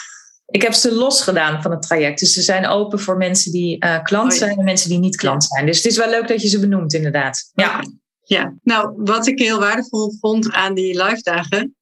Ik 0.50 0.62
heb 0.62 0.72
ze 0.72 0.94
losgedaan 0.94 1.62
van 1.62 1.70
het 1.70 1.82
traject. 1.82 2.20
Dus 2.20 2.32
ze 2.32 2.42
zijn 2.42 2.66
open 2.66 2.98
voor 2.98 3.16
mensen 3.16 3.52
die 3.52 3.78
eh, 3.78 4.02
klant 4.02 4.34
zijn 4.34 4.58
en 4.58 4.64
mensen 4.64 4.88
die 4.88 4.98
niet 4.98 5.16
klant 5.16 5.44
zijn. 5.44 5.66
Dus 5.66 5.76
het 5.76 5.86
is 5.86 5.96
wel 5.96 6.10
leuk 6.10 6.28
dat 6.28 6.42
je 6.42 6.48
ze 6.48 6.60
benoemt, 6.60 6.92
inderdaad. 6.94 7.50
Ja, 7.54 7.82
Ja, 8.24 8.54
nou, 8.62 8.92
wat 8.96 9.26
ik 9.26 9.38
heel 9.38 9.58
waardevol 9.58 10.12
vond 10.20 10.52
aan 10.52 10.74
die 10.74 11.04
live 11.04 11.22
dagen, 11.22 11.76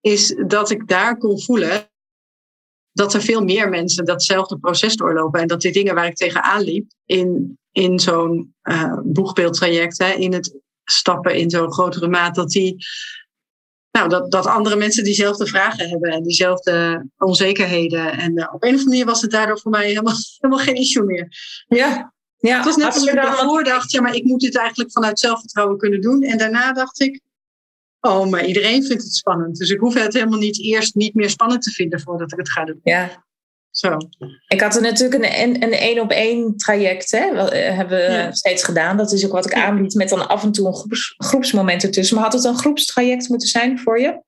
is 0.00 0.42
dat 0.46 0.70
ik 0.70 0.88
daar 0.88 1.18
kon 1.18 1.42
voelen 1.42 1.88
dat 2.92 3.14
er 3.14 3.22
veel 3.22 3.44
meer 3.44 3.68
mensen 3.68 4.04
datzelfde 4.04 4.58
proces 4.58 4.96
doorlopen. 4.96 5.40
En 5.40 5.48
dat 5.48 5.60
die 5.60 5.72
dingen 5.72 5.94
waar 5.94 6.06
ik 6.06 6.14
tegenaan 6.14 6.62
liep 6.62 6.92
in, 7.04 7.58
in 7.72 8.00
zo'n 8.00 8.54
eh 8.62 8.98
boegbeeldtraject, 9.04 9.98
hè, 9.98 10.12
in 10.12 10.32
het 10.32 10.58
stappen 10.84 11.36
in 11.36 11.50
zo'n 11.50 11.72
grotere 11.72 12.08
maat, 12.08 12.34
dat 12.34 12.50
die. 12.50 12.86
Nou, 13.98 14.08
dat, 14.08 14.30
dat 14.30 14.46
andere 14.46 14.76
mensen 14.76 15.04
diezelfde 15.04 15.46
vragen 15.46 15.88
hebben 15.88 16.10
en 16.10 16.22
diezelfde 16.22 17.06
onzekerheden. 17.16 18.12
En 18.12 18.30
op 18.30 18.38
een 18.38 18.48
of 18.50 18.62
andere 18.62 18.84
manier 18.84 19.04
was 19.04 19.22
het 19.22 19.30
daardoor 19.30 19.60
voor 19.60 19.70
mij 19.70 19.86
helemaal, 19.86 20.14
helemaal 20.40 20.64
geen 20.64 20.74
issue 20.74 21.04
meer. 21.04 21.28
Ja, 21.66 22.14
ja, 22.36 22.56
het 22.56 22.64
was 22.64 22.76
net 22.76 22.94
als 22.94 23.06
ik 23.06 23.14
daarvoor 23.14 23.64
dacht, 23.64 23.92
ja, 23.92 24.00
maar 24.00 24.14
ik 24.14 24.24
moet 24.24 24.40
dit 24.40 24.56
eigenlijk 24.56 24.92
vanuit 24.92 25.18
zelfvertrouwen 25.18 25.78
kunnen 25.78 26.00
doen. 26.00 26.22
En 26.22 26.38
daarna 26.38 26.72
dacht 26.72 27.00
ik, 27.00 27.20
oh, 28.00 28.30
maar 28.30 28.46
iedereen 28.46 28.84
vindt 28.84 29.02
het 29.02 29.14
spannend. 29.14 29.56
Dus 29.56 29.70
ik 29.70 29.80
hoef 29.80 29.94
het 29.94 30.14
helemaal 30.14 30.38
niet 30.38 30.62
eerst 30.62 30.94
niet 30.94 31.14
meer 31.14 31.30
spannend 31.30 31.62
te 31.62 31.70
vinden 31.70 32.00
voordat 32.00 32.32
ik 32.32 32.38
het 32.38 32.50
ga 32.50 32.64
doen. 32.64 32.80
Ja. 32.82 33.24
Zo. 33.74 33.96
Ik 34.48 34.60
had 34.60 34.76
er 34.76 34.82
natuurlijk 34.82 35.24
een 35.24 35.62
een 35.62 35.72
één 35.72 36.00
op 36.00 36.10
één 36.10 36.56
traject, 36.56 37.10
hè, 37.10 37.18
eh, 37.18 37.76
hebben 37.76 37.98
we 37.98 38.28
steeds 38.30 38.64
gedaan. 38.64 38.96
Dat 38.96 39.12
is 39.12 39.24
ook 39.24 39.32
wat 39.32 39.46
ik 39.46 39.54
aanbied 39.54 39.94
met 39.94 40.08
dan 40.08 40.28
af 40.28 40.42
en 40.42 40.52
toe 40.52 40.66
een 40.66 40.74
groeps, 40.74 41.14
groepsmoment 41.16 41.82
ertussen. 41.82 42.16
Maar 42.16 42.24
had 42.24 42.32
het 42.32 42.44
een 42.44 42.58
groepstraject 42.58 43.28
moeten 43.28 43.48
zijn 43.48 43.78
voor 43.78 44.00
je? 44.00 44.22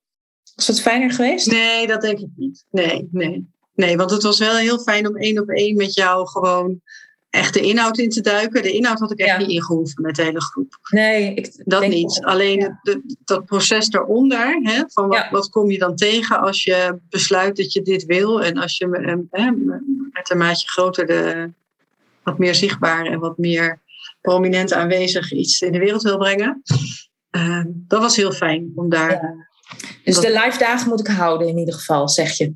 Was 0.55 0.65
dat 0.65 0.81
fijner 0.81 1.11
geweest? 1.11 1.51
Nee, 1.51 1.87
dat 1.87 2.01
denk 2.01 2.19
ik 2.19 2.29
niet. 2.35 2.65
Nee, 2.71 3.07
nee. 3.11 3.47
Nee, 3.73 3.97
want 3.97 4.11
het 4.11 4.23
was 4.23 4.39
wel 4.39 4.55
heel 4.55 4.79
fijn 4.79 5.07
om 5.07 5.17
één 5.17 5.41
op 5.41 5.49
één 5.49 5.75
met 5.75 5.93
jou 5.93 6.27
gewoon 6.27 6.81
echt 7.37 7.53
de 7.53 7.61
inhoud 7.61 7.97
in 7.97 8.09
te 8.09 8.21
duiken. 8.21 8.63
De 8.63 8.71
inhoud 8.71 8.99
had 8.99 9.11
ik 9.11 9.19
echt 9.19 9.37
niet 9.37 9.49
ingehoeven 9.49 10.01
met 10.01 10.15
de 10.15 10.23
hele 10.23 10.41
groep. 10.41 10.77
Nee, 10.89 11.33
ik 11.33 11.61
dat 11.65 11.87
niet. 11.87 12.21
Alleen 12.23 12.77
dat 13.25 13.45
proces 13.45 13.87
daaronder, 13.87 14.59
hè, 14.61 14.83
van 14.87 15.07
wat, 15.07 15.27
wat, 15.29 15.49
kom 15.49 15.71
je 15.71 15.77
dan 15.77 15.95
tegen 15.95 16.39
als 16.39 16.63
je 16.63 16.99
besluit 17.09 17.55
dat 17.55 17.73
je 17.73 17.81
dit 17.81 18.05
wil 18.05 18.43
en 18.43 18.57
als 18.57 18.77
je 18.77 18.87
hè, 19.31 19.51
met 20.11 20.29
een 20.29 20.37
maatje 20.37 20.67
groter 20.67 21.05
de, 21.05 21.51
wat 22.23 22.37
meer 22.37 22.55
zichtbaar 22.55 23.05
en 23.05 23.19
wat 23.19 23.37
meer 23.37 23.81
prominent 24.21 24.73
aanwezig 24.73 25.31
iets 25.31 25.61
in 25.61 25.71
de 25.71 25.79
wereld 25.79 26.01
wil 26.01 26.17
brengen. 26.17 26.61
Uh, 27.31 27.63
dat 27.67 28.01
was 28.01 28.15
heel 28.15 28.31
fijn 28.31 28.71
om 28.75 28.89
daar. 28.89 29.45
Dus 30.03 30.19
de 30.19 30.31
live 30.31 30.57
dagen 30.57 30.89
moet 30.89 30.99
ik 30.99 31.07
houden 31.07 31.47
in 31.47 31.57
ieder 31.57 31.73
geval, 31.73 32.09
zeg 32.09 32.31
je. 32.31 32.53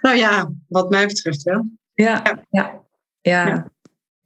Nou 0.00 0.16
ja, 0.16 0.52
wat 0.68 0.90
mij 0.90 1.06
betreft 1.06 1.42
wel. 1.42 1.66
ja. 1.94 2.42
ja. 2.50 2.82
ja. 3.20 3.70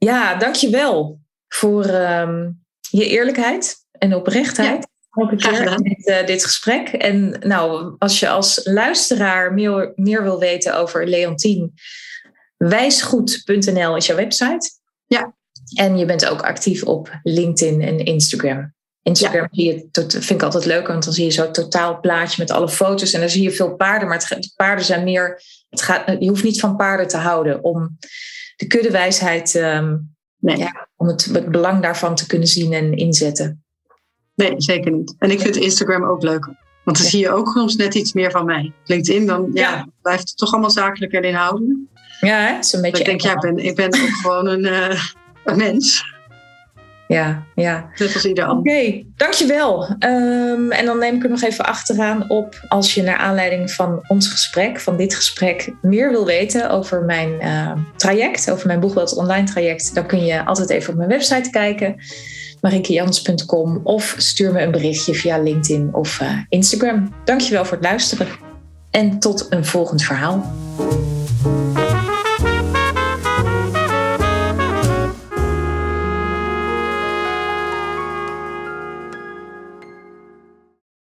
Ja, 0.03 0.35
dankjewel 0.35 1.19
voor 1.47 1.85
ehm, 1.85 2.49
je 2.89 3.07
eerlijkheid 3.07 3.75
en 3.91 4.15
oprechtheid. 4.15 4.87
Ja. 5.37 5.75
dit, 5.77 6.07
uh, 6.07 6.25
dit 6.25 6.43
gesprek. 6.43 6.87
En 6.87 7.35
nou, 7.39 7.95
als 7.97 8.19
je 8.19 8.29
als 8.29 8.61
luisteraar 8.63 9.53
meer, 9.53 9.91
meer 9.95 10.23
wil 10.23 10.39
weten 10.39 10.77
over 10.77 11.07
Leontien, 11.07 11.73
wijsgoed.nl 12.57 13.95
is 13.95 14.05
jouw 14.05 14.15
website. 14.15 14.69
Ja. 15.05 15.35
En 15.75 15.97
je 15.97 16.05
bent 16.05 16.25
ook 16.25 16.41
actief 16.41 16.83
op 16.83 17.19
LinkedIn 17.23 17.81
en 17.81 17.99
Instagram. 17.99 18.73
Instagram 19.01 19.47
zie 19.51 19.65
je, 19.65 19.87
vind 20.07 20.29
ik 20.29 20.43
altijd 20.43 20.65
leuk, 20.65 20.87
want 20.87 21.03
dan 21.03 21.13
zie 21.13 21.25
je 21.25 21.31
zo'n 21.31 21.51
totaal 21.51 21.99
plaatje 21.99 22.41
met 22.41 22.51
alle 22.51 22.69
foto's. 22.69 23.13
En 23.13 23.19
dan 23.19 23.29
zie 23.29 23.43
je 23.43 23.51
veel 23.51 23.75
paarden, 23.75 24.07
maar 24.07 24.25
het, 24.27 24.53
paarden 24.55 24.85
zijn 24.85 25.03
meer. 25.03 25.41
Het 25.69 25.81
gaat, 25.81 26.15
je 26.19 26.27
hoeft 26.27 26.43
niet 26.43 26.59
van 26.59 26.75
paarden 26.75 27.07
te 27.07 27.17
houden 27.17 27.63
om 27.63 27.97
de 28.55 28.67
kuddewijsheid, 28.67 29.53
um, 29.55 30.15
nee. 30.39 30.57
ja, 30.57 30.87
om 30.95 31.07
het, 31.07 31.25
het, 31.25 31.51
belang 31.51 31.81
daarvan 31.81 32.15
te 32.15 32.27
kunnen 32.27 32.47
zien 32.47 32.73
en 32.73 32.93
inzetten. 32.93 33.63
Nee, 34.35 34.53
zeker 34.57 34.91
niet. 34.91 35.15
En 35.17 35.31
ik 35.31 35.39
vind 35.39 35.55
Instagram 35.55 36.03
ook 36.03 36.23
leuk. 36.23 36.45
Want 36.83 36.97
dan 36.97 37.05
zie 37.05 37.19
je 37.19 37.29
ook 37.29 37.51
soms 37.55 37.75
net 37.75 37.95
iets 37.95 38.13
meer 38.13 38.31
van 38.31 38.45
mij. 38.45 38.73
LinkedIn, 38.85 39.25
dan 39.25 39.49
ja, 39.53 39.87
blijft 40.01 40.29
het 40.29 40.37
toch 40.37 40.51
allemaal 40.51 40.71
zakelijk 40.71 41.11
en 41.11 41.23
inhoudelijk. 41.23 41.77
Ja, 42.19 42.39
hè? 42.39 42.57
is 42.57 42.73
een 42.73 42.81
beetje. 42.81 42.99
ik 42.99 43.05
denk, 43.05 43.21
ja, 43.21 43.33
ik 43.33 43.39
ben, 43.39 43.57
ik 43.57 43.75
ben 43.75 43.85
ook 43.85 44.09
gewoon 44.21 44.47
een, 44.47 44.65
uh, 44.65 45.03
een 45.43 45.57
mens. 45.57 46.12
Ja, 47.07 47.43
ja. 47.55 47.89
Net 47.97 48.13
als 48.13 48.25
ieder 48.25 48.49
Oké, 48.49 48.57
okay, 48.57 49.05
dankjewel. 49.15 49.95
Um, 49.99 50.71
en 50.71 50.85
dan 50.85 50.99
neem 50.99 51.15
ik 51.15 51.23
er 51.23 51.29
nog 51.29 51.41
even 51.41 51.65
achteraan 51.65 52.29
op 52.29 52.65
als 52.67 52.93
je 52.93 53.01
naar 53.01 53.17
aanleiding 53.17 53.71
van 53.71 54.03
ons 54.07 54.27
gesprek, 54.27 54.79
van 54.79 54.97
dit 54.97 55.15
gesprek, 55.15 55.73
meer 55.81 56.09
wil 56.09 56.25
weten 56.25 56.69
over 56.69 57.03
mijn 57.03 57.29
uh, 57.41 57.71
traject, 57.95 58.51
over 58.51 58.67
mijn 58.67 58.79
Boegweld 58.79 59.15
online 59.15 59.45
traject, 59.45 59.95
dan 59.95 60.05
kun 60.05 60.25
je 60.25 60.45
altijd 60.45 60.69
even 60.69 60.89
op 60.91 60.97
mijn 60.97 61.09
website 61.09 61.49
kijken, 61.49 61.95
marikejans.com 62.61 63.79
of 63.83 64.15
stuur 64.17 64.51
me 64.51 64.61
een 64.61 64.71
berichtje 64.71 65.13
via 65.13 65.37
LinkedIn 65.37 65.89
of 65.91 66.19
uh, 66.21 66.39
Instagram. 66.49 67.13
Dankjewel 67.23 67.65
voor 67.65 67.77
het 67.77 67.85
luisteren 67.85 68.27
en 68.91 69.19
tot 69.19 69.47
een 69.49 69.65
volgend 69.65 70.03
verhaal. 70.03 70.53